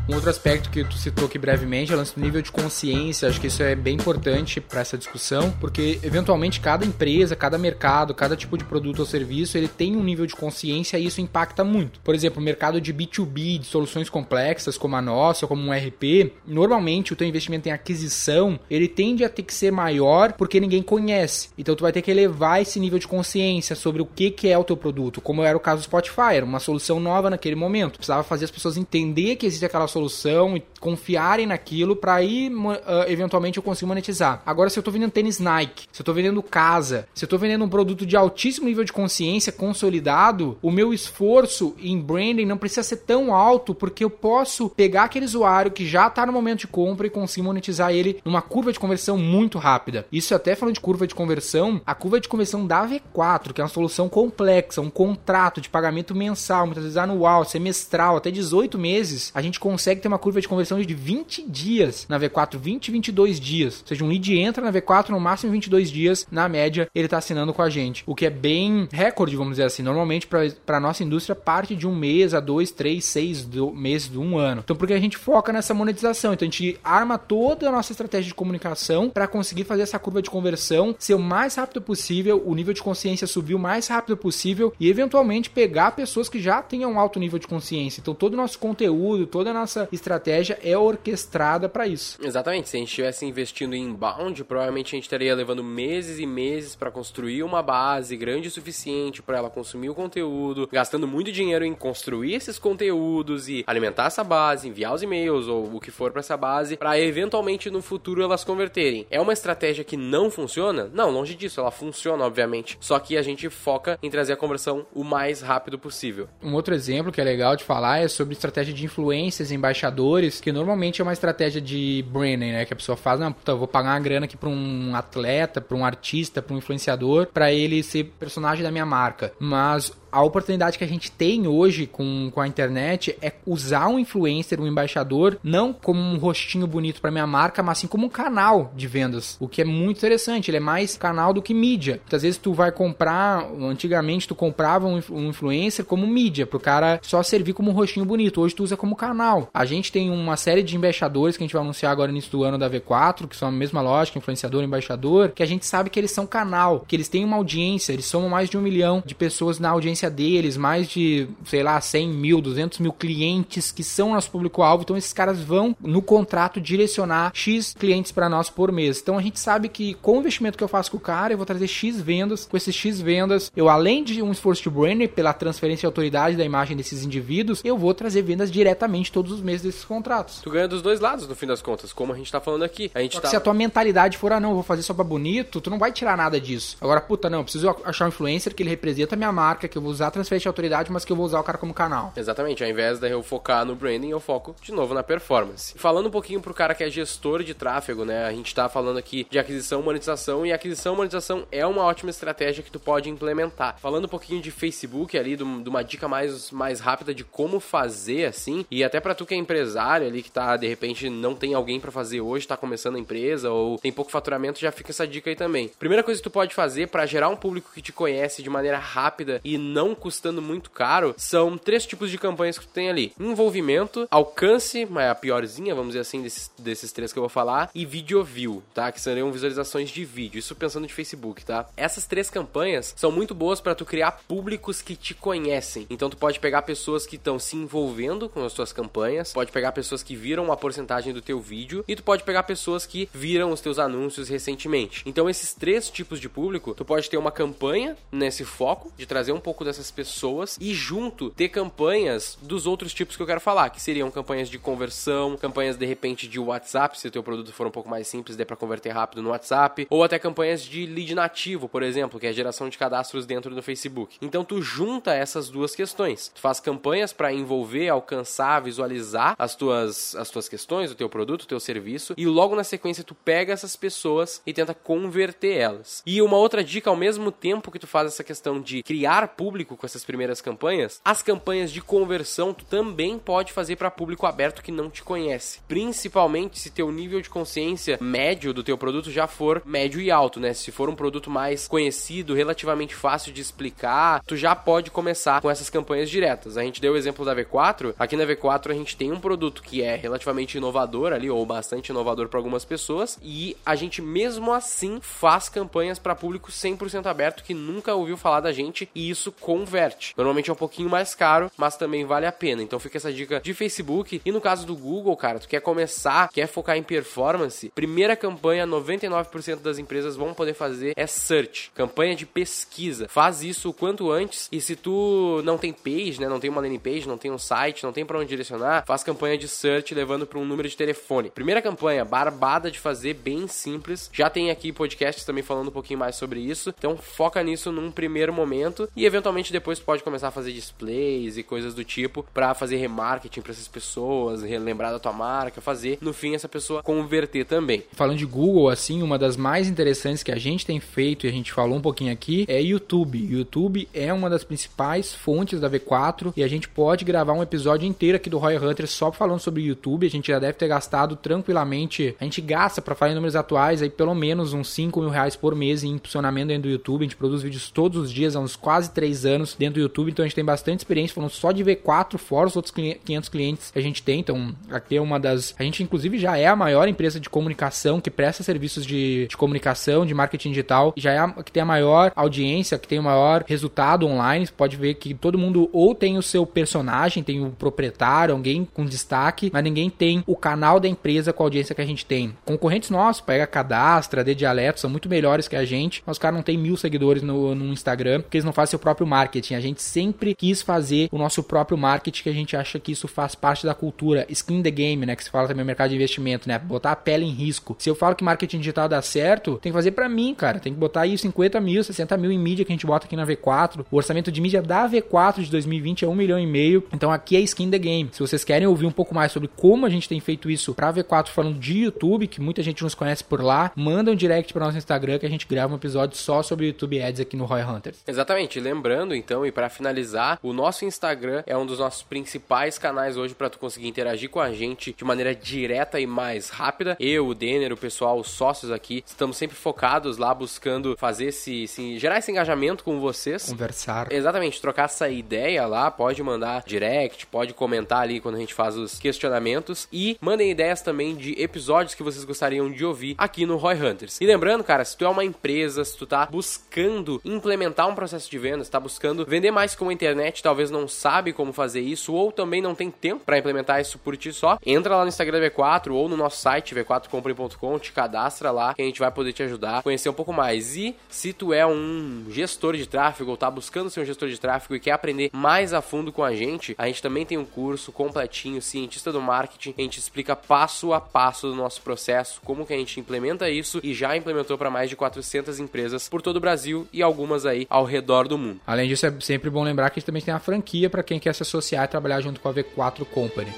Um 0.08 0.14
outro 0.14 0.30
aspecto 0.30 0.70
que 0.70 0.84
tu 0.84 0.94
citou 0.94 1.26
aqui 1.26 1.40
brevemente 1.40 1.92
é 1.92 1.96
o 1.96 1.98
lance 1.98 2.14
do 2.14 2.22
nível 2.22 2.40
de 2.40 2.52
consciência. 2.52 3.28
Acho 3.28 3.42
que 3.42 3.48
isso 3.48 3.64
é 3.64 3.74
bem 3.74 3.96
importante 3.96 4.62
para 4.62 4.82
essa 4.82 4.96
discussão, 4.96 5.50
porque 5.60 6.00
eventualmente 6.04 6.60
cada 6.60 6.86
empresa, 6.86 7.36
cada 7.36 7.58
mercado, 7.58 8.14
cada 8.14 8.36
tipo 8.36 8.56
de 8.56 8.64
produto 8.64 9.00
ou 9.00 9.06
serviço, 9.06 9.58
ele 9.58 9.68
tem 9.68 9.96
um 9.96 10.04
nível 10.04 10.28
de 10.28 10.36
consciência 10.36 11.00
e 11.00 11.08
isso 11.08 11.22
impacta 11.22 11.64
muito. 11.64 12.00
Por 12.02 12.14
exemplo, 12.14 12.40
o 12.40 12.44
mercado 12.46 12.80
de 12.80 12.94
B2B, 12.94 13.58
de 13.58 13.66
soluções 13.66 14.08
complexas 14.08 14.78
como 14.78 14.96
a 14.96 15.02
nossa, 15.02 15.48
como 15.48 15.64
um 15.64 15.74
RP, 15.74 16.34
normalmente 16.46 17.12
o 17.12 17.16
teu 17.16 17.28
investimento 17.28 17.68
em 17.68 17.72
aquisição, 17.72 18.60
ele 18.70 18.88
tende 18.88 19.24
a 19.26 19.30
ter 19.30 19.42
que 19.42 19.56
ser 19.56 19.72
maior 19.72 20.34
porque 20.34 20.60
ninguém 20.60 20.84
conhece. 20.84 21.50
Então 21.58 21.76
tu 21.76 21.82
vai 21.82 21.92
ter 21.92 22.04
que 22.04 22.12
elevar 22.12 22.62
esse 22.62 22.80
nível 22.80 23.00
de 23.00 23.08
consciência 23.08 23.76
sobre 23.76 24.04
o 24.04 24.06
que 24.06 24.30
que 24.30 24.50
é 24.50 24.58
o 24.58 24.64
teu 24.64 24.78
produto, 24.78 25.20
como 25.20 25.42
era 25.42 25.58
o 25.58 25.60
caso 25.60 25.82
do 25.82 25.86
Spotify, 25.86 26.36
era 26.36 26.46
uma 26.46 26.60
solução 26.60 27.00
nova 27.00 27.28
naquele 27.28 27.56
momento. 27.56 27.98
Precisava 27.98 28.22
fazer 28.22 28.46
as 28.46 28.52
pessoas 28.52 28.78
entender 28.78 29.36
que 29.38 29.48
existe 29.48 29.66
aquela 29.66 29.95
solução 29.96 30.58
e 30.58 30.64
confiarem 30.80 31.48
naquilo 31.48 31.96
para 31.96 32.16
aí 32.16 32.50
uh, 32.50 33.10
eventualmente 33.10 33.58
eu 33.58 33.64
consigo 33.64 33.88
monetizar. 33.88 34.42
Agora, 34.46 34.70
se 34.70 34.78
eu 34.78 34.84
tô 34.84 34.92
vendendo 34.92 35.12
tênis 35.12 35.40
Nike, 35.40 35.88
se 35.92 36.02
eu 36.02 36.06
tô 36.06 36.14
vendendo 36.14 36.44
casa, 36.44 37.08
se 37.14 37.26
eu 37.26 37.30
tô 37.30 37.38
vendendo 37.38 37.64
um 37.66 37.70
produto 37.70 38.06
de 38.06 38.16
altíssimo 38.16 38.68
nível 38.68 38.84
de 38.84 38.94
consciência 38.94 39.52
consolidado, 39.52 40.58
o 40.62 40.70
meu 40.70 40.94
esforço 40.94 41.76
em 41.80 42.00
branding 42.00 42.46
não 42.46 42.58
precisa 42.58 42.84
ser 42.84 42.98
tão 42.98 43.34
alto 43.34 43.74
porque 43.74 44.04
eu 44.04 44.10
posso 44.10 44.70
pegar 44.70 45.06
aquele 45.06 45.26
usuário 45.26 45.72
que 45.72 45.88
já 45.88 46.10
tá 46.10 46.26
no 46.26 46.34
momento 46.34 46.60
de 46.60 46.68
compra 46.68 47.08
e 47.08 47.10
conseguir 47.10 47.46
monetizar 47.46 47.92
ele 47.92 48.20
numa 48.26 48.42
curva 48.42 48.72
de 48.72 48.80
conversão 48.80 49.18
muito 49.18 49.58
rápida. 49.58 50.06
Isso 50.12 50.36
até 50.36 50.56
falando 50.56 50.76
de 50.76 50.82
curva 50.82 51.08
de 51.08 51.16
conversão, 51.16 51.82
a 51.86 51.96
curva 51.96 52.20
de 52.20 52.28
conversão 52.28 52.68
da 52.68 52.88
V4, 52.88 53.54
que 53.54 53.62
é 53.62 53.64
uma 53.64 53.70
solução 53.70 54.10
complexa, 54.10 54.82
um 54.82 54.90
contrato 54.90 55.62
de 55.62 55.70
pagamento 55.70 56.14
mensal, 56.14 56.66
muitas 56.66 56.84
vezes 56.84 56.98
anual, 56.98 57.46
semestral, 57.46 58.18
até 58.18 58.30
18 58.30 58.78
meses, 58.78 59.32
a 59.34 59.42
gente 59.42 59.60
consegue 59.60 59.85
consegue 59.86 60.02
ter 60.02 60.08
uma 60.08 60.18
curva 60.18 60.42
de 60.42 60.48
conversão 60.48 60.82
de 60.82 60.94
20 60.96 61.44
dias 61.48 62.08
na 62.10 62.20
V4, 62.20 62.58
20, 62.58 62.90
22 62.90 63.40
dias. 63.40 63.82
Ou 63.82 63.88
seja, 63.88 64.04
um 64.04 64.08
lead 64.08 64.36
entra 64.36 64.64
na 64.64 64.74
V4 64.74 65.10
no 65.10 65.20
máximo 65.20 65.52
22 65.52 65.92
dias, 65.92 66.26
na 66.32 66.50
média 66.50 66.90
ele 66.96 67.06
está 67.06 67.20
assinando 67.20 67.54
com 67.54 67.62
a 67.62 67.70
gente. 67.70 68.04
O 68.08 68.16
que 68.16 68.26
é 68.26 68.32
bem 68.32 68.90
recorde, 68.92 69.36
vamos 69.36 69.54
dizer 69.54 69.66
assim. 69.66 69.84
Normalmente, 69.84 70.26
para 70.26 70.78
a 70.78 70.80
nossa 70.80 71.04
indústria, 71.04 71.36
parte 71.36 71.76
de 71.76 71.86
um 71.86 71.96
mês 71.96 72.34
a 72.34 72.40
dois, 72.40 72.72
três, 72.72 73.06
seis 73.06 73.46
do, 73.46 73.72
meses 73.72 74.10
de 74.10 74.18
um 74.18 74.40
ano. 74.40 74.62
Então, 74.64 74.76
porque 74.76 74.94
a 74.94 75.00
gente 75.00 75.18
foca 75.18 75.54
nessa 75.54 75.72
monetização. 75.72 76.34
Então, 76.34 76.48
a 76.48 76.50
gente 76.50 76.80
arma 76.84 77.20
toda 77.20 77.70
a 77.70 77.72
nossa 77.72 77.92
estratégia 77.92 78.30
de 78.30 78.34
comunicação 78.34 79.12
para 79.12 79.28
conseguir 79.28 79.66
fazer 79.66 79.84
essa 79.84 80.00
curva 80.00 80.20
de 80.20 80.32
conversão 80.32 80.96
ser 80.98 81.14
o 81.14 81.20
mais 81.20 81.54
rápido 81.54 81.80
possível, 81.80 82.42
o 82.44 82.56
nível 82.56 82.74
de 82.74 82.82
consciência 82.82 83.28
subir 83.28 83.54
o 83.54 83.60
mais 83.60 83.88
rápido 83.88 84.18
possível 84.18 84.74
e, 84.80 84.90
eventualmente, 84.90 85.52
pegar 85.52 85.92
pessoas 85.92 86.28
que 86.28 86.42
já 86.42 86.64
tenham 86.64 86.94
um 86.94 87.00
alto 87.00 87.20
nível 87.20 87.38
de 87.38 87.48
consciência. 87.48 88.02
Então, 88.02 88.16
todo 88.16 88.34
o 88.34 88.38
nosso 88.38 88.58
conteúdo, 88.58 89.28
toda 89.28 89.52
a 89.52 89.54
nossa 89.54 89.75
nossa 89.76 89.90
estratégia 89.92 90.58
é 90.64 90.78
orquestrada 90.78 91.68
para 91.68 91.88
isso. 91.88 92.18
Exatamente. 92.22 92.70
Se 92.70 92.78
a 92.78 92.80
gente 92.80 92.90
estivesse 92.90 93.26
investindo 93.26 93.76
em 93.76 93.84
inbound, 93.84 94.44
provavelmente 94.46 94.96
a 94.96 94.98
gente 94.98 95.04
estaria 95.04 95.36
levando 95.36 95.64
meses 95.64 96.20
e 96.20 96.26
meses 96.26 96.76
para 96.76 96.90
construir 96.90 97.44
uma 97.44 97.62
base 97.62 98.16
grande 98.16 98.48
o 98.48 98.52
suficiente 98.52 99.22
para 99.22 99.38
ela 99.38 99.50
consumir 99.50 99.90
o 99.90 99.96
conteúdo, 99.96 100.70
gastando 100.72 101.08
muito 101.08 101.32
dinheiro 101.32 101.66
em 101.66 101.74
construir 101.74 102.36
esses 102.36 102.58
conteúdos 102.58 103.50
e 103.50 103.64
alimentar 103.68 104.06
essa 104.06 104.24
base, 104.24 104.68
enviar 104.68 104.94
os 104.94 105.04
e-mails 105.04 105.48
ou 105.48 105.76
o 105.76 105.80
que 105.80 105.92
for 105.92 106.12
para 106.12 106.20
essa 106.20 106.38
base, 106.38 106.78
para 106.78 107.00
eventualmente 107.00 107.70
no 107.70 107.82
futuro 107.82 108.22
elas 108.22 108.44
converterem. 108.44 109.06
É 109.10 109.20
uma 109.20 109.34
estratégia 109.34 109.84
que 109.84 109.98
não 109.98 110.30
funciona? 110.32 110.90
Não, 110.94 111.12
longe 111.12 111.36
disso, 111.36 111.60
ela 111.60 111.72
funciona, 111.72 112.24
obviamente. 112.24 112.78
Só 112.80 113.00
que 113.00 113.18
a 113.18 113.22
gente 113.22 113.50
foca 113.50 113.98
em 114.02 114.10
trazer 114.10 114.34
a 114.34 114.38
conversão 114.38 114.86
o 114.94 115.04
mais 115.04 115.42
rápido 115.42 115.78
possível. 115.78 116.28
Um 116.42 116.54
outro 116.54 116.74
exemplo 116.74 117.12
que 117.12 117.20
é 117.20 117.24
legal 117.24 117.56
de 117.56 117.64
falar 117.64 118.00
é 118.00 118.08
sobre 118.08 118.34
estratégia 118.34 118.74
de 118.74 118.86
influências 118.86 119.52
em 119.52 119.60
embaixadores, 119.66 120.40
que 120.40 120.52
normalmente 120.52 121.02
é 121.02 121.04
uma 121.04 121.14
estratégia 121.14 121.60
de 121.60 122.06
branding, 122.10 122.52
né? 122.52 122.66
Que 122.66 122.74
a 122.74 122.76
pessoa 122.76 122.96
faz, 122.96 123.20
não, 123.20 123.32
puta, 123.32 123.52
eu 123.52 123.58
vou 123.58 123.68
pagar 123.68 123.94
uma 123.94 124.00
grana 124.00 124.26
aqui 124.26 124.38
pra 124.38 124.50
um 124.50 124.96
atleta, 124.96 125.60
pra 125.60 125.76
um 125.76 125.84
artista, 125.86 126.42
pra 126.42 126.54
um 126.54 126.58
influenciador, 126.58 127.28
para 127.28 127.52
ele 127.52 127.82
ser 127.84 128.06
personagem 128.20 128.64
da 128.64 128.72
minha 128.72 128.86
marca. 128.86 129.34
Mas 129.40 129.92
a 130.16 130.24
oportunidade 130.24 130.78
que 130.78 130.84
a 130.84 130.88
gente 130.88 131.12
tem 131.12 131.46
hoje 131.46 131.86
com, 131.86 132.32
com 132.34 132.40
a 132.40 132.48
internet 132.48 133.18
é 133.22 133.34
usar 133.46 133.90
um 133.90 134.00
influencer, 134.00 134.62
um 134.62 134.66
embaixador, 134.66 135.38
não 135.44 135.74
como 135.74 136.00
um 136.00 136.18
rostinho 136.18 136.66
bonito 136.66 137.02
para 137.02 137.12
minha 137.12 137.28
marca, 137.28 137.62
mas 137.62 137.80
sim 137.80 137.88
como 137.88 138.06
um 138.06 138.10
canal 138.10 138.72
de 138.74 138.88
vendas. 138.88 139.36
O 139.42 139.50
que 139.50 139.62
é 139.62 139.66
muito 139.66 139.98
interessante, 139.98 140.50
ele 140.50 140.56
é 140.56 140.62
mais 140.62 140.96
canal 140.96 141.34
do 141.34 141.42
que 141.42 141.54
mídia. 141.54 142.00
Muitas 142.02 142.22
vezes 142.22 142.38
tu 142.38 142.54
vai 142.54 142.72
comprar, 142.72 143.46
antigamente 143.60 144.26
tu 144.26 144.34
comprava 144.34 144.88
um, 144.88 145.02
um 145.12 145.28
influencer 145.28 145.84
como 145.84 146.08
mídia, 146.08 146.48
pro 146.48 146.62
cara 146.62 146.98
só 147.04 147.22
servir 147.22 147.52
como 147.52 147.72
um 147.72 147.74
rostinho 147.74 148.06
bonito. 148.06 148.40
Hoje 148.40 148.56
tu 148.56 148.64
usa 148.64 148.78
como 148.78 148.96
canal. 148.96 149.50
A 149.54 149.66
gente 149.66 149.92
tem 149.92 150.10
uma 150.10 150.38
série 150.38 150.64
de 150.64 150.78
embaixadores 150.78 151.36
que 151.36 151.44
a 151.44 151.46
gente 151.46 151.54
vai 151.54 151.62
anunciar 151.62 151.92
agora 151.92 152.08
no 152.08 152.14
início 152.14 152.32
do 152.32 152.46
ano 152.46 152.58
da 152.58 152.70
V4, 152.70 153.28
que 153.28 153.36
são 153.36 153.50
a 153.50 153.52
mesma 153.52 153.82
lógica, 153.82 154.18
influenciador, 154.18 154.64
embaixador, 154.64 155.32
que 155.36 155.44
a 155.44 155.46
gente 155.46 155.66
sabe 155.66 155.90
que 155.90 156.00
eles 156.00 156.12
são 156.12 156.26
canal, 156.26 156.86
que 156.88 156.96
eles 156.96 157.10
têm 157.10 157.26
uma 157.26 157.36
audiência, 157.36 157.92
eles 157.92 158.06
somam 158.06 158.30
mais 158.30 158.50
de 158.50 158.58
um 158.58 158.62
milhão 158.62 159.04
de 159.06 159.14
pessoas 159.14 159.60
na 159.60 159.72
audiência 159.72 160.05
audiência 160.06 160.10
deles, 160.10 160.58
mais 160.58 160.88
de, 160.88 161.28
sei 161.46 161.64
lá, 161.64 161.80
100 161.80 162.10
mil, 162.10 162.42
200 162.42 162.80
mil 162.80 162.94
clientes 162.94 163.72
que 163.72 163.84
são 163.84 164.14
nosso 164.14 164.30
público-alvo. 164.32 164.84
Então, 164.84 164.98
esses 164.98 165.14
caras 165.14 165.42
vão 165.42 165.76
no 165.80 166.02
contrato 166.02 166.62
direcionar 166.62 167.32
X 167.34 167.76
clientes 167.78 168.12
para 168.12 168.30
nós 168.30 168.50
por 168.50 168.72
mês. 168.72 169.00
Então, 169.02 169.18
a 169.18 169.22
gente 169.22 169.40
sabe 169.40 169.70
que 169.70 169.94
com 169.96 170.18
o 170.18 170.20
investimento 170.20 170.58
que 170.58 170.64
eu 170.64 170.68
faço 170.68 170.92
com 170.92 170.98
o 170.98 171.00
cara, 171.00 171.34
eu 171.34 171.38
vou 171.38 171.46
trazer 171.46 171.68
X 171.68 172.00
vendas. 172.00 172.46
Com 172.46 172.58
esses 172.58 172.76
X 172.76 173.02
vendas, 173.02 173.52
eu 173.56 173.70
além 173.70 174.04
de 174.04 174.22
um 174.22 174.32
esforço 174.32 174.64
de 174.64 174.70
branding 174.70 175.08
pela 175.08 175.34
transferência 175.34 175.82
de 175.82 175.86
autoridade 175.88 176.38
da 176.38 176.44
imagem 176.44 176.78
desses 176.78 177.04
indivíduos, 177.04 177.62
eu 177.64 177.78
vou 177.78 177.94
trazer 177.94 178.22
vendas 178.22 178.52
diretamente 178.52 179.12
todos 179.12 179.32
os 179.32 179.42
meses 179.42 179.62
desses 179.62 179.86
contratos. 179.86 180.40
Tu 180.42 180.50
ganha 180.50 180.68
dos 180.68 180.82
dois 180.82 181.00
lados, 181.00 181.28
no 181.28 181.36
fim 181.36 181.48
das 181.48 181.62
contas, 181.62 181.92
como 181.92 182.14
a 182.14 182.18
gente 182.18 182.32
tá 182.32 182.40
falando 182.40 182.64
aqui. 182.64 182.92
A 182.94 183.02
gente 183.02 183.20
tá... 183.20 183.28
se 183.28 183.36
a 183.36 183.40
tua 183.40 183.54
mentalidade 183.54 184.18
for, 184.18 184.32
ah, 184.32 184.40
não, 184.40 184.54
vou 184.54 184.64
fazer 184.64 184.84
só 184.84 184.94
pra 184.94 185.04
bonito, 185.04 185.62
tu 185.62 185.70
não 185.70 185.80
vai 185.80 185.92
tirar 185.92 186.18
nada 186.18 186.40
disso. 186.40 186.78
Agora, 186.82 187.02
puta, 187.02 187.30
não, 187.30 187.40
eu 187.40 187.44
preciso 187.44 187.76
achar 187.84 188.06
um 188.06 188.10
influencer 188.10 188.54
que 188.54 188.64
ele 188.64 188.70
representa 188.70 189.16
a 189.16 189.18
minha 189.18 189.32
marca, 189.32 189.68
que 189.68 189.78
eu 189.78 189.82
vou 189.86 189.92
usar 189.92 190.08
a 190.08 190.12
transferência 190.12 190.46
de 190.46 190.48
autoridade, 190.48 190.92
mas 190.92 191.06
que 191.06 191.12
eu 191.12 191.16
vou 191.16 191.26
usar 191.26 191.40
o 191.40 191.44
cara 191.44 191.58
como 191.58 191.74
canal. 191.74 192.12
Exatamente, 192.16 192.64
ao 192.64 192.70
invés 192.70 193.00
de 193.00 193.10
eu 193.10 193.22
focar 193.22 193.64
no 193.64 193.76
branding, 193.76 194.10
eu 194.10 194.20
foco 194.20 194.56
de 194.62 194.72
novo 194.72 194.94
na 194.94 195.04
performance. 195.04 195.78
Falando 195.78 196.08
um 196.08 196.12
pouquinho 196.12 196.42
pro 196.42 196.54
cara 196.54 196.74
que 196.74 196.84
é 196.84 196.90
gestor 196.90 197.44
de 197.44 197.54
tráfego, 197.54 198.04
né? 198.04 198.26
A 198.26 198.32
gente 198.32 198.54
tá 198.54 198.68
falando 198.68 198.98
aqui 198.98 199.28
de 199.30 199.38
aquisição, 199.38 199.82
monetização, 199.84 200.46
e 200.46 200.52
aquisição, 200.52 200.96
monetização 200.96 201.46
é 201.52 201.66
uma 201.66 201.84
ótima 201.84 202.10
estratégia 202.10 202.64
que 202.64 202.72
tu 202.72 202.80
pode 202.80 203.10
implementar. 203.10 203.78
Falando 203.80 204.06
um 204.06 204.10
pouquinho 204.10 204.42
de 204.42 204.50
Facebook 204.50 205.18
ali, 205.18 205.36
de 205.36 205.44
uma 205.44 205.84
dica 205.84 206.08
mais, 206.08 206.50
mais 206.50 206.80
rápida 206.80 207.14
de 207.14 207.24
como 207.24 207.60
fazer 207.60 208.26
assim, 208.26 208.66
e 208.72 208.84
até 208.84 209.00
para 209.00 209.14
tu 209.14 209.26
que 209.26 209.36
é 209.36 209.38
empresário 209.38 210.08
ali, 210.08 210.24
que 210.24 210.32
tá, 210.32 210.58
de 210.58 210.68
repente, 210.68 211.10
não 211.10 211.36
tem 211.36 211.54
alguém 211.54 211.80
para 211.80 211.92
fazer 211.92 212.22
hoje, 212.22 212.48
tá 212.48 212.58
começando 212.58 212.96
a 212.96 213.00
empresa, 213.00 213.52
ou 213.52 213.78
tem 213.78 213.92
pouco 213.92 214.10
faturamento, 214.10 214.60
já 214.60 214.72
fica 214.72 214.92
essa 214.92 215.08
dica 215.08 215.30
aí 215.30 215.36
também. 215.36 215.70
Primeira 215.78 216.04
coisa 216.04 216.20
que 216.20 216.24
tu 216.24 216.32
pode 216.32 216.56
fazer 216.56 216.88
para 216.88 217.06
gerar 217.06 217.30
um 217.30 217.36
público 217.36 217.70
que 217.74 217.82
te 217.82 217.92
conhece 217.92 218.42
de 218.42 218.50
maneira 218.50 218.80
rápida 218.80 219.42
e 219.44 219.58
não 219.76 219.94
custando 219.94 220.42
muito 220.42 220.72
caro, 220.72 221.14
são 221.18 221.58
três 221.58 221.86
tipos 221.86 222.10
de 222.10 222.18
campanhas 222.18 222.58
que 222.58 222.66
tu 222.66 222.72
tem 222.72 222.90
ali: 222.90 223.12
envolvimento, 223.20 224.08
alcance, 224.10 224.88
mas 224.90 225.04
é 225.04 225.10
a 225.10 225.16
piorzinha, 225.16 225.76
vamos 225.76 225.90
dizer 225.90 226.00
assim, 226.00 226.22
desses, 226.22 226.50
desses 226.58 226.94
três 226.94 227.12
que 227.12 227.20
eu 227.20 227.24
vou 227.24 227.30
falar, 227.30 227.70
e 227.76 227.86
video 227.86 228.24
view, 228.24 228.64
tá? 228.74 228.90
Que 228.90 229.02
seriam 229.02 229.32
visualizações 229.32 229.90
de 229.90 230.06
vídeo. 230.06 230.40
Isso 230.40 230.56
pensando 230.56 230.88
de 230.88 230.94
Facebook, 230.94 231.44
tá? 231.44 231.68
Essas 231.76 232.08
três 232.08 232.30
campanhas 232.30 232.94
são 232.96 233.12
muito 233.12 233.36
boas 233.36 233.60
para 233.60 233.76
tu 233.76 233.84
criar 233.84 234.24
públicos 234.28 234.82
que 234.82 234.96
te 234.96 235.14
conhecem. 235.14 235.86
Então 235.90 236.10
tu 236.10 236.16
pode 236.16 236.40
pegar 236.40 236.62
pessoas 236.62 237.06
que 237.06 237.18
estão 237.18 237.38
se 237.38 237.58
envolvendo 237.58 238.30
com 238.30 238.46
as 238.46 238.54
tuas 238.54 238.72
campanhas, 238.72 239.34
pode 239.34 239.52
pegar 239.52 239.74
pessoas 239.74 240.02
que 240.02 240.16
viram 240.16 240.46
uma 240.46 240.56
porcentagem 240.56 241.12
do 241.12 241.22
teu 241.22 241.42
vídeo 241.42 241.84
e 241.86 241.96
tu 241.98 242.04
pode 242.04 242.24
pegar 242.24 242.44
pessoas 242.44 242.86
que 242.86 243.10
viram 243.14 243.52
os 243.52 243.60
teus 243.60 243.78
anúncios 243.78 244.30
recentemente. 244.30 245.04
Então 245.06 245.30
esses 245.30 245.54
três 245.54 245.90
tipos 245.90 246.22
de 246.22 246.30
público, 246.30 246.74
tu 246.74 246.86
pode 246.86 247.10
ter 247.10 247.18
uma 247.18 247.32
campanha 247.32 247.98
nesse 248.10 248.46
foco 248.46 248.94
de 248.96 249.06
trazer 249.06 249.34
um 249.34 249.40
pouco 249.40 249.65
dessas 249.66 249.92
pessoas 249.92 250.58
e 250.62 250.74
junto 250.74 251.30
ter 251.32 251.50
campanhas 251.50 252.38
dos 252.42 252.66
outros 252.66 252.94
tipos 252.94 253.16
que 253.16 253.22
eu 253.22 253.28
quero 253.28 253.42
falar, 253.42 253.70
que 253.70 253.82
seriam 253.82 254.10
campanhas 254.10 254.50
de 254.50 254.58
conversão, 254.58 255.36
campanhas 255.38 255.76
de 255.76 255.86
repente 255.86 256.28
de 256.28 256.40
WhatsApp, 256.40 257.00
se 257.00 257.08
o 257.08 257.12
teu 257.12 257.24
produto 257.24 257.52
for 257.52 257.68
um 257.68 257.72
pouco 257.72 257.90
mais 257.90 258.08
simples, 258.08 258.38
dê 258.38 258.46
para 258.46 258.56
converter 258.56 258.92
rápido 258.92 259.22
no 259.22 259.30
WhatsApp, 259.30 259.88
ou 259.90 260.04
até 260.04 260.18
campanhas 260.18 260.64
de 260.64 260.86
lead 260.86 261.14
nativo, 261.16 261.68
por 261.68 261.84
exemplo, 261.84 262.20
que 262.20 262.28
é 262.28 262.30
a 262.30 262.34
geração 262.34 262.70
de 262.70 262.78
cadastros 262.78 263.26
dentro 263.26 263.54
do 263.54 263.62
Facebook. 263.62 264.18
Então 264.22 264.44
tu 264.44 264.62
junta 264.62 265.14
essas 265.14 265.50
duas 265.50 265.76
questões. 265.76 266.32
Tu 266.34 266.40
faz 266.40 266.60
campanhas 266.60 267.12
para 267.12 267.34
envolver, 267.34 267.90
alcançar, 267.90 268.62
visualizar 268.62 269.36
as 269.38 269.56
tuas 269.56 270.16
as 270.16 270.30
tuas 270.30 270.48
questões, 270.48 270.92
o 270.92 270.96
teu 270.96 271.10
produto, 271.10 271.44
o 271.44 271.48
teu 271.48 271.60
serviço, 271.60 272.14
e 272.18 272.26
logo 272.26 272.56
na 272.56 272.64
sequência 272.64 273.04
tu 273.04 273.16
pega 273.16 273.54
essas 273.54 273.76
pessoas 273.76 274.42
e 274.46 274.54
tenta 274.54 274.74
converter 274.74 275.58
elas. 275.58 276.04
E 276.06 276.22
uma 276.22 276.38
outra 276.38 276.64
dica 276.64 276.90
ao 276.90 276.96
mesmo 276.96 277.32
tempo 277.32 277.72
que 277.72 277.80
tu 277.80 277.88
faz 277.88 278.08
essa 278.08 278.24
questão 278.24 278.62
de 278.62 278.84
criar 278.84 279.30
público 279.30 279.55
com 279.64 279.86
essas 279.86 280.04
primeiras 280.04 280.42
campanhas, 280.42 281.00
as 281.06 281.22
campanhas 281.22 281.72
de 281.72 281.82
conversão 281.82 282.54
tu 282.54 282.66
também 282.66 283.18
pode 283.18 283.54
fazer 283.54 283.76
para 283.76 283.92
público 283.92 284.26
aberto 284.26 284.62
que 284.62 284.72
não 284.72 284.90
te 284.90 285.04
conhece. 285.04 285.60
Principalmente 285.68 286.60
se 286.60 286.72
teu 286.72 286.92
nível 286.92 287.22
de 287.22 287.30
consciência 287.30 287.98
médio 288.02 288.54
do 288.54 288.64
teu 288.64 288.78
produto 288.78 289.12
já 289.12 289.28
for 289.28 289.62
médio 289.66 290.02
e 290.02 290.12
alto, 290.12 290.40
né? 290.40 290.54
Se 290.54 290.72
for 290.72 290.90
um 290.90 290.96
produto 290.96 291.30
mais 291.30 291.68
conhecido, 291.68 292.34
relativamente 292.34 292.96
fácil 292.96 293.32
de 293.32 293.42
explicar, 293.42 294.22
tu 294.26 294.36
já 294.36 294.56
pode 294.56 294.92
começar 294.92 295.42
com 295.42 295.50
essas 295.50 295.70
campanhas 295.70 296.10
diretas. 296.10 296.58
A 296.58 296.64
gente 296.64 296.82
deu 296.82 296.94
o 296.94 296.98
exemplo 296.98 297.24
da 297.24 297.36
V4. 297.36 297.94
Aqui 297.98 298.16
na 298.16 298.26
V4 298.26 298.72
a 298.72 298.74
gente 298.74 298.98
tem 298.98 299.12
um 299.12 299.20
produto 299.20 299.62
que 299.62 299.82
é 299.82 299.96
relativamente 299.96 300.58
inovador 300.58 301.14
ali 301.14 301.30
ou 301.30 301.46
bastante 301.46 301.90
inovador 301.90 302.28
para 302.28 302.40
algumas 302.40 302.66
pessoas 302.66 303.20
e 303.22 303.56
a 303.66 303.76
gente 303.76 304.02
mesmo 304.02 304.52
assim 304.52 305.00
faz 305.02 305.50
campanhas 305.50 306.00
para 306.00 306.16
público 306.16 306.52
100% 306.52 307.06
aberto 307.06 307.44
que 307.44 307.54
nunca 307.54 307.94
ouviu 307.94 308.18
falar 308.18 308.40
da 308.40 308.52
gente 308.52 308.90
e 308.96 309.10
isso 309.10 309.32
converte. 309.46 310.16
Normalmente 310.18 310.50
é 310.50 310.54
um 310.54 310.56
pouquinho 310.56 310.90
mais 310.90 311.14
caro, 311.14 311.52
mas 311.56 311.78
também 311.78 312.04
vale 312.04 312.26
a 312.26 312.32
pena. 312.32 312.64
Então 312.64 312.80
fica 312.80 312.98
essa 312.98 313.14
dica 313.14 313.40
de 313.40 313.54
Facebook 313.54 314.20
e 314.26 314.32
no 314.32 314.42
caso 314.42 314.66
do 314.66 314.76
Google, 314.76 315.16
cara, 315.16 315.38
tu 315.38 315.48
quer 315.48 315.62
começar, 315.62 316.30
quer 316.30 316.48
focar 316.48 316.76
em 316.76 316.82
performance, 316.82 317.72
primeira 317.76 318.16
campanha 318.16 318.66
99% 318.66 319.58
das 319.58 319.78
empresas 319.78 320.16
vão 320.16 320.34
poder 320.34 320.56
fazer 320.56 320.94
é 320.98 321.06
search, 321.06 321.72
campanha 321.76 322.16
de 322.16 322.26
pesquisa. 322.26 323.08
Faz 323.08 323.44
isso 323.44 323.70
o 323.70 323.74
quanto 323.74 324.12
antes 324.12 324.50
e 324.52 324.60
se 324.60 324.76
tu 324.76 325.44
não 325.44 325.60
tem 325.60 325.72
page, 325.72 326.20
né, 326.20 326.28
não 326.28 326.40
tem 326.40 326.50
uma 326.50 326.62
landing 326.62 326.80
page, 326.80 327.08
não 327.08 327.18
tem 327.18 327.30
um 327.30 327.38
site, 327.38 327.84
não 327.84 327.94
tem 327.94 328.04
para 328.04 328.18
onde 328.18 328.30
direcionar, 328.30 328.84
faz 328.88 329.04
campanha 329.04 329.38
de 329.38 329.48
search 329.48 329.94
levando 329.94 330.26
para 330.26 330.40
um 330.40 330.46
número 330.46 330.68
de 330.68 330.76
telefone. 330.76 331.30
Primeira 331.30 331.62
campanha 331.62 332.04
barbada 332.04 332.72
de 332.72 332.80
fazer, 332.80 333.14
bem 333.14 333.48
simples. 333.48 334.10
Já 334.12 334.28
tem 334.28 334.50
aqui 334.50 334.72
podcasts 334.72 335.24
também 335.24 335.44
falando 335.44 335.68
um 335.68 335.72
pouquinho 335.72 336.00
mais 336.00 336.16
sobre 336.16 336.40
isso. 336.40 336.74
Então 336.76 336.98
foca 336.98 337.44
nisso 337.44 337.72
num 337.72 337.92
primeiro 337.92 338.34
momento 338.34 338.90
e 338.96 339.06
eventualmente 339.06 339.35
depois 339.44 339.80
tu 339.80 339.86
pode 339.86 340.04
começar 340.04 340.30
a 340.30 340.32
fazer 340.32 340.52
displays 340.52 341.38
e 341.38 341.44
coisas 341.44 341.74
do 341.74 341.84
tipo 341.84 342.26
para 342.34 342.54
fazer 342.54 342.78
remarketing 342.78 343.42
para 343.42 343.52
essas 343.52 343.68
pessoas, 343.68 344.42
relembrar 344.42 344.92
da 344.92 345.00
tua 345.00 345.14
marca, 345.14 345.62
fazer 345.62 345.98
no 346.02 346.14
fim 346.14 346.36
essa 346.36 346.48
pessoa 346.48 346.82
converter 346.84 347.46
também. 347.46 347.84
Falando 347.92 348.18
de 348.18 348.26
Google, 348.26 348.70
assim, 348.70 349.02
uma 349.02 349.18
das 349.18 349.38
mais 349.38 349.68
interessantes 349.68 350.24
que 350.24 350.32
a 350.32 350.38
gente 350.38 350.66
tem 350.66 350.80
feito 350.80 351.26
e 351.26 351.30
a 351.30 351.32
gente 351.32 351.52
falou 351.52 351.78
um 351.78 351.82
pouquinho 351.82 352.12
aqui 352.12 352.46
é 352.48 352.62
YouTube. 352.62 353.18
YouTube 353.18 353.88
é 353.94 354.12
uma 354.14 354.30
das 354.30 354.44
principais 354.44 355.14
fontes 355.14 355.60
da 355.60 355.70
V4 355.70 356.34
e 356.36 356.44
a 356.44 356.48
gente 356.48 356.70
pode 356.70 357.06
gravar 357.06 357.34
um 357.34 357.44
episódio 357.44 357.88
inteiro 357.88 358.16
aqui 358.16 358.30
do 358.30 358.38
Roy 358.38 358.58
Hunter 358.58 358.88
só 358.88 359.12
falando 359.12 359.40
sobre 359.40 359.64
YouTube. 359.64 360.08
A 360.08 360.10
gente 360.10 360.28
já 360.28 360.40
deve 360.40 360.54
ter 360.54 360.68
gastado 360.68 361.16
tranquilamente, 361.16 362.16
a 362.20 362.24
gente 362.24 362.42
gasta 362.42 362.82
para 362.82 362.96
falar 362.96 363.12
em 363.12 363.16
números 363.16 363.36
atuais 363.36 363.82
aí 363.82 363.90
pelo 363.90 364.16
menos 364.16 364.54
uns 364.54 364.70
5 364.70 365.00
mil 365.02 365.10
reais 365.10 365.36
por 365.36 365.56
mês 365.56 365.84
em 365.84 365.92
impulsionamento 365.92 366.48
dentro 366.48 366.64
do 366.64 366.70
YouTube. 366.70 367.02
A 367.02 367.06
gente 367.06 367.16
produz 367.16 367.42
vídeos 367.42 367.70
todos 367.70 368.02
os 368.02 368.12
dias 368.12 368.36
há 368.36 368.40
uns 368.40 368.56
quase 368.56 368.92
3 368.92 369.25
anos 369.26 369.56
dentro 369.58 369.76
do 369.76 369.82
YouTube, 369.82 370.12
então 370.12 370.24
a 370.24 370.28
gente 370.28 370.36
tem 370.36 370.46
bastante 370.46 370.80
experiência 370.80 371.14
falando 371.14 371.32
só 371.32 371.52
de 371.52 371.64
V4, 371.64 372.18
fora 372.18 372.48
os 372.48 372.56
outros 372.56 372.74
500 372.74 373.30
clientes 373.30 373.72
que 373.72 373.80
a 373.80 373.82
gente 373.82 374.02
tem. 374.04 374.20
Então 374.20 374.56
aqui 374.70 374.98
é 374.98 375.02
uma 375.02 375.20
das. 375.20 375.56
A 375.58 375.64
gente 375.64 375.84
inclusive 375.84 376.18
já 376.18 376.38
é 376.38 376.48
a 376.48 376.56
maior 376.56 376.88
empresa 376.88 377.20
de 377.20 377.30
comunicação 377.30 378.00
que 378.00 378.10
presta 378.10 378.44
serviços 378.44 378.86
de, 378.86 379.28
de 379.28 379.38
comunicação, 379.38 380.06
de 380.06 380.14
marketing 380.14 380.50
digital, 380.50 380.94
já 380.96 381.12
é 381.12 381.18
a 381.18 381.28
que 381.44 381.52
tem 381.52 381.64
a 381.64 381.66
maior 381.66 382.12
audiência, 382.16 382.78
que 382.78 382.88
tem 382.88 383.00
o 383.00 383.04
maior 383.04 383.44
resultado 383.48 384.08
online. 384.08 384.46
Você 384.46 384.54
pode 384.54 384.78
ver 384.78 384.96
que 384.96 385.14
todo 385.14 385.38
mundo 385.38 385.70
ou 385.74 385.94
tem 385.94 386.18
o 386.18 386.22
seu 386.22 386.46
personagem, 386.46 387.24
tem 387.24 387.44
o 387.44 387.52
proprietário, 387.52 388.34
alguém 388.34 388.68
com 388.74 388.86
destaque, 388.86 389.50
mas 389.54 389.64
ninguém 389.64 389.90
tem 389.90 390.24
o 390.26 390.36
canal 390.36 390.80
da 390.80 390.88
empresa 390.88 391.34
com 391.34 391.44
a 391.44 391.46
audiência 391.46 391.76
que 391.76 391.82
a 391.82 391.86
gente 391.86 392.06
tem. 392.06 392.36
Concorrentes 392.46 392.90
nossos, 392.90 393.22
pega 393.22 393.48
Cadastra, 393.48 394.24
de 394.24 394.36
Dialeto, 394.36 394.80
são 394.80 394.90
muito 394.90 395.10
melhores 395.10 395.48
que 395.48 395.56
a 395.56 395.66
gente, 395.66 396.04
mas 396.06 396.16
os 396.16 396.20
caras 396.20 396.36
não 396.36 396.44
tem 396.44 396.58
mil 396.58 396.78
seguidores 396.78 397.24
no, 397.24 397.56
no 397.56 397.72
Instagram, 397.72 398.22
porque 398.22 398.38
eles 398.38 398.46
não 398.46 398.54
fazem 398.54 398.72
seu 398.72 398.80
próprio 398.80 399.08
marketing. 399.16 399.56
A 399.56 399.62
gente 399.62 399.82
sempre 399.82 400.36
quis 400.36 400.62
fazer 400.62 401.08
o 401.12 401.18
nosso 401.18 401.42
próprio 401.42 401.78
marketing, 401.78 402.24
que 402.24 402.30
a 402.30 402.34
gente 402.34 402.58
acha 402.58 402.80
que 402.80 402.92
isso 402.92 403.08
faz 403.08 403.34
parte 403.34 403.66
da 403.66 403.74
cultura. 403.74 404.26
Skin 404.30 404.62
the 404.62 404.72
game, 404.72 405.06
né? 405.06 405.16
Que 405.16 405.24
se 405.24 405.30
fala 405.30 405.48
também 405.48 405.64
no 405.64 405.68
mercado 405.68 405.90
de 405.90 405.96
investimento, 405.96 406.50
né? 406.50 406.60
Botar 406.60 406.92
a 406.92 406.96
pele 406.96 407.26
em 407.26 407.32
risco. 407.32 407.76
Se 407.80 407.90
eu 407.90 407.96
falo 407.96 408.16
que 408.16 408.24
marketing 408.24 408.60
digital 408.60 408.90
dá 408.90 409.02
certo, 409.02 409.58
tem 409.62 409.72
que 409.72 409.78
fazer 409.78 409.92
para 409.92 410.10
mim, 410.10 410.36
cara. 410.36 410.60
Tem 410.60 410.74
que 410.74 410.80
botar 410.80 411.02
aí 411.02 411.18
50 411.18 411.62
mil, 411.62 411.84
60 411.84 412.18
mil 412.18 412.32
em 412.32 412.38
mídia 412.38 412.66
que 412.66 412.72
a 412.72 412.76
gente 412.76 412.86
bota 412.86 413.06
aqui 413.06 413.16
na 413.16 413.26
V4. 413.26 413.86
O 413.90 413.96
orçamento 413.96 414.32
de 414.32 414.42
mídia 414.42 414.62
da 414.62 414.90
V4 414.90 415.44
de 415.44 415.52
2020 415.52 416.04
é 416.04 416.08
1 416.08 416.16
milhão 416.16 416.40
e 416.40 416.46
meio. 416.46 416.84
Então 416.92 417.12
aqui 417.12 417.38
é 417.38 417.40
skin 417.40 417.70
the 417.70 417.80
game. 417.80 418.10
Se 418.12 418.20
vocês 418.20 418.44
querem 418.44 418.68
ouvir 418.68 418.86
um 418.86 418.92
pouco 418.92 419.16
mais 419.16 419.32
sobre 419.32 419.48
como 419.48 419.86
a 419.86 419.90
gente 419.90 420.10
tem 420.10 420.20
feito 420.20 420.50
isso 420.50 420.74
pra 420.74 420.94
V4 420.94 421.28
falando 421.28 421.58
de 421.58 421.80
YouTube, 421.80 422.28
que 422.28 422.42
muita 422.42 422.62
gente 422.62 422.84
nos 422.84 422.96
conhece 422.96 423.24
por 423.24 423.42
lá, 423.42 423.72
manda 423.76 424.12
um 424.12 424.16
direct 424.16 424.52
para 424.52 424.66
nosso 424.66 424.78
Instagram 424.78 425.20
que 425.20 425.26
a 425.26 425.30
gente 425.30 425.48
grava 425.48 425.74
um 425.74 425.78
episódio 425.78 426.18
só 426.18 426.44
sobre 426.44 426.68
YouTube 426.68 427.02
Ads 427.02 427.22
aqui 427.22 427.38
no 427.38 427.46
Roy 427.46 427.64
Hunters. 427.64 428.00
Exatamente. 428.06 428.60
Lembrando 428.60 428.95
então, 429.14 429.46
e 429.46 429.52
para 429.52 429.70
finalizar, 429.70 430.40
o 430.42 430.54
nosso 430.54 430.86
Instagram 430.86 431.44
é 431.46 431.58
um 431.58 431.66
dos 431.66 431.80
nossos 431.80 432.04
principais 432.04 432.78
canais 432.78 433.18
hoje 433.18 433.34
para 433.34 433.50
tu 433.50 433.60
conseguir 433.60 433.88
interagir 433.88 434.30
com 434.30 434.40
a 434.40 434.52
gente 434.54 434.94
de 434.94 435.04
maneira 435.04 435.34
direta 435.34 436.00
e 436.00 436.08
mais 436.08 436.50
rápida. 436.50 436.96
Eu, 437.00 437.28
o 437.28 437.36
Denner, 437.36 437.74
o 437.74 437.78
pessoal, 437.78 438.20
os 438.20 438.30
sócios 438.30 438.72
aqui, 438.72 439.04
estamos 439.06 439.38
sempre 439.38 439.56
focados 439.56 440.18
lá 440.18 440.34
buscando 440.34 440.96
fazer 440.98 441.26
esse, 441.26 441.64
esse 441.64 441.98
gerar 441.98 442.20
esse 442.20 442.32
engajamento 442.32 442.84
com 442.84 443.00
vocês. 443.00 443.50
Conversar. 443.50 444.12
Exatamente, 444.12 444.62
trocar 444.62 444.86
essa 444.86 445.10
ideia 445.10 445.66
lá, 445.66 445.90
pode 445.90 446.22
mandar 446.22 446.64
direct, 446.66 447.26
pode 447.28 447.54
comentar 447.54 448.02
ali 448.02 448.20
quando 448.20 448.36
a 448.36 448.40
gente 448.40 448.54
faz 448.54 448.78
os 448.78 449.00
questionamentos 449.00 449.88
e 449.92 450.18
mandem 450.22 450.52
ideias 450.52 450.82
também 450.82 451.16
de 451.16 451.34
episódios 451.42 451.96
que 451.96 452.04
vocês 452.04 452.24
gostariam 452.24 452.72
de 452.72 452.86
ouvir 452.86 453.16
aqui 453.18 453.46
no 453.46 453.58
Roy 453.58 453.76
Hunters. 453.76 454.20
E 454.22 454.26
lembrando, 454.26 454.64
cara, 454.64 454.86
se 454.86 454.96
tu 454.96 455.06
é 455.06 455.10
uma 455.10 455.24
empresa, 455.24 455.84
se 455.84 455.98
tu 455.98 456.06
tá 456.06 456.26
buscando 456.26 457.22
implementar 457.24 457.88
um 457.88 457.96
processo 457.96 458.30
de 458.30 458.38
vendas, 458.38 458.70
tá 458.70 458.80
buscando 458.86 459.26
vender 459.26 459.50
mais 459.50 459.74
com 459.74 459.90
a 459.90 459.94
internet, 459.94 460.44
talvez 460.44 460.70
não 460.70 460.88
sabe 460.88 461.34
como 461.34 461.52
fazer 461.52 461.82
isso 461.82 462.14
ou 462.14 462.32
também 462.32 462.62
não 462.62 462.76
tem 462.76 462.92
tempo 462.92 463.26
para 463.26 463.40
implementar 463.40 463.82
isso 463.82 463.98
por 463.98 464.16
ti 464.16 464.32
só, 464.32 464.60
entra 464.64 464.96
lá 464.96 465.02
no 465.02 465.10
Instagram 465.10 465.40
da 465.40 465.50
V4 465.50 465.92
ou 465.92 466.08
no 466.08 466.16
nosso 466.16 466.38
site 466.38 466.76
v4compre.com, 466.76 467.80
te 467.80 467.92
cadastra 467.92 468.52
lá 468.52 468.76
que 468.76 468.84
a 468.84 468.86
gente 468.86 469.00
vai 469.00 469.10
poder 469.10 469.34
te 469.34 469.42
ajudar 469.42 469.80
a 469.80 469.82
conhecer 469.82 470.08
um 470.08 470.14
pouco 470.14 470.32
mais. 470.32 470.78
E 470.78 470.96
se 471.10 471.34
tu 471.34 471.52
é 471.52 471.66
um 471.66 472.26
gestor 472.30 472.78
de 472.78 472.86
tráfego 472.86 473.32
ou 473.32 473.38
tá 473.38 473.50
buscando 473.50 473.90
ser 473.90 474.02
um 474.02 474.06
gestor 474.06 474.30
de 474.30 474.40
tráfego 474.40 474.76
e 474.76 474.80
quer 474.80 474.92
aprender 474.92 475.32
mais 475.34 475.74
a 475.74 475.82
fundo 475.82 476.12
com 476.12 476.24
a 476.24 476.36
gente, 476.36 476.76
a 476.78 476.86
gente 476.86 477.02
também 477.02 477.26
tem 477.26 477.40
um 477.40 477.46
curso 477.46 477.92
completinho, 477.92 478.62
cientista 478.62 479.12
do 479.12 479.20
marketing, 479.20 479.74
a 479.76 479.82
gente 479.82 479.98
explica 479.98 480.36
passo 480.36 480.94
a 480.94 481.02
passo 481.02 481.48
do 481.48 481.56
nosso 481.56 481.82
processo, 481.82 482.40
como 482.46 482.68
que 482.68 482.74
a 482.74 482.78
gente 482.78 483.00
implementa 483.00 483.50
isso 483.50 483.80
e 483.82 483.96
já 483.96 484.16
implementou 484.16 484.60
para 484.60 484.70
mais 484.70 484.92
de 484.92 484.96
400 484.96 485.60
empresas 485.60 486.08
por 486.08 486.22
todo 486.22 486.38
o 486.38 486.40
Brasil 486.40 486.88
e 486.94 487.02
algumas 487.02 487.48
aí 487.48 487.66
ao 487.68 487.84
redor 487.84 488.28
do 488.28 488.38
mundo. 488.38 488.60
Além 488.76 488.90
disso, 488.90 489.06
é 489.06 489.14
sempre 489.22 489.50
bom 489.50 489.64
lembrar 489.64 489.90
que 489.90 489.98
a 489.98 490.00
gente 490.02 490.06
também 490.06 490.22
tem 490.22 490.34
a 490.34 490.40
franquia 490.40 490.90
para 490.90 491.02
quem 491.02 491.18
quer 491.18 491.34
se 491.34 491.42
associar 491.42 491.86
e 491.86 491.88
trabalhar 491.88 492.20
junto 492.20 492.42
com 492.42 492.50
a 492.50 492.54
V4 492.54 493.06
Company. 493.06 493.50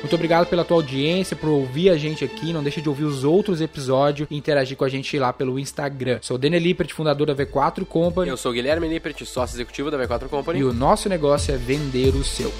Muito 0.00 0.14
obrigado 0.14 0.46
pela 0.46 0.62
tua 0.62 0.76
audiência, 0.76 1.34
por 1.34 1.48
ouvir 1.48 1.88
a 1.88 1.96
gente 1.96 2.22
aqui. 2.22 2.52
Não 2.52 2.62
deixa 2.62 2.82
de 2.82 2.90
ouvir 2.90 3.04
os 3.04 3.24
outros 3.24 3.62
episódios 3.62 4.28
e 4.30 4.36
interagir 4.36 4.76
com 4.76 4.84
a 4.84 4.88
gente 4.90 5.18
lá 5.18 5.32
pelo 5.32 5.58
Instagram. 5.58 6.18
Sou 6.20 6.36
o 6.36 6.38
Daniel 6.38 6.62
Lippert, 6.62 6.92
fundador 6.92 7.26
da 7.26 7.34
V4 7.34 7.86
Company. 7.86 8.28
Eu 8.28 8.36
sou 8.36 8.52
o 8.52 8.54
Guilherme 8.54 8.86
Lippert, 8.86 9.24
sócio 9.24 9.56
executivo 9.56 9.90
da 9.90 9.96
V4 9.96 10.28
Company. 10.28 10.60
E 10.60 10.64
o 10.64 10.74
nosso 10.74 11.08
negócio 11.08 11.54
é 11.54 11.56
vender 11.56 12.14
o 12.14 12.22
seu. 12.22 12.52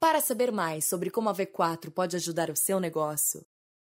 Para 0.00 0.22
saber 0.22 0.50
mais 0.50 0.86
sobre 0.86 1.10
como 1.10 1.28
a 1.28 1.34
V4 1.34 1.90
pode 1.90 2.16
ajudar 2.16 2.48
o 2.48 2.56
seu 2.56 2.80
negócio, 2.80 3.44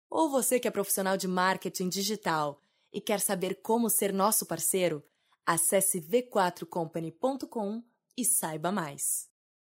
ou 0.09 0.29
você 0.29 0.57
que 0.57 0.69
é 0.69 0.71
profissional 0.71 1.17
de 1.17 1.27
marketing 1.27 1.89
digital 1.89 2.61
e 2.97 2.99
quer 2.99 3.19
saber 3.19 3.61
como 3.61 3.91
ser 3.91 4.11
nosso 4.11 4.43
parceiro, 4.47 5.03
acesse 5.45 6.01
v4company.com 6.01 7.83
e 8.17 8.25
saiba 8.25 8.71
mais. 8.71 9.29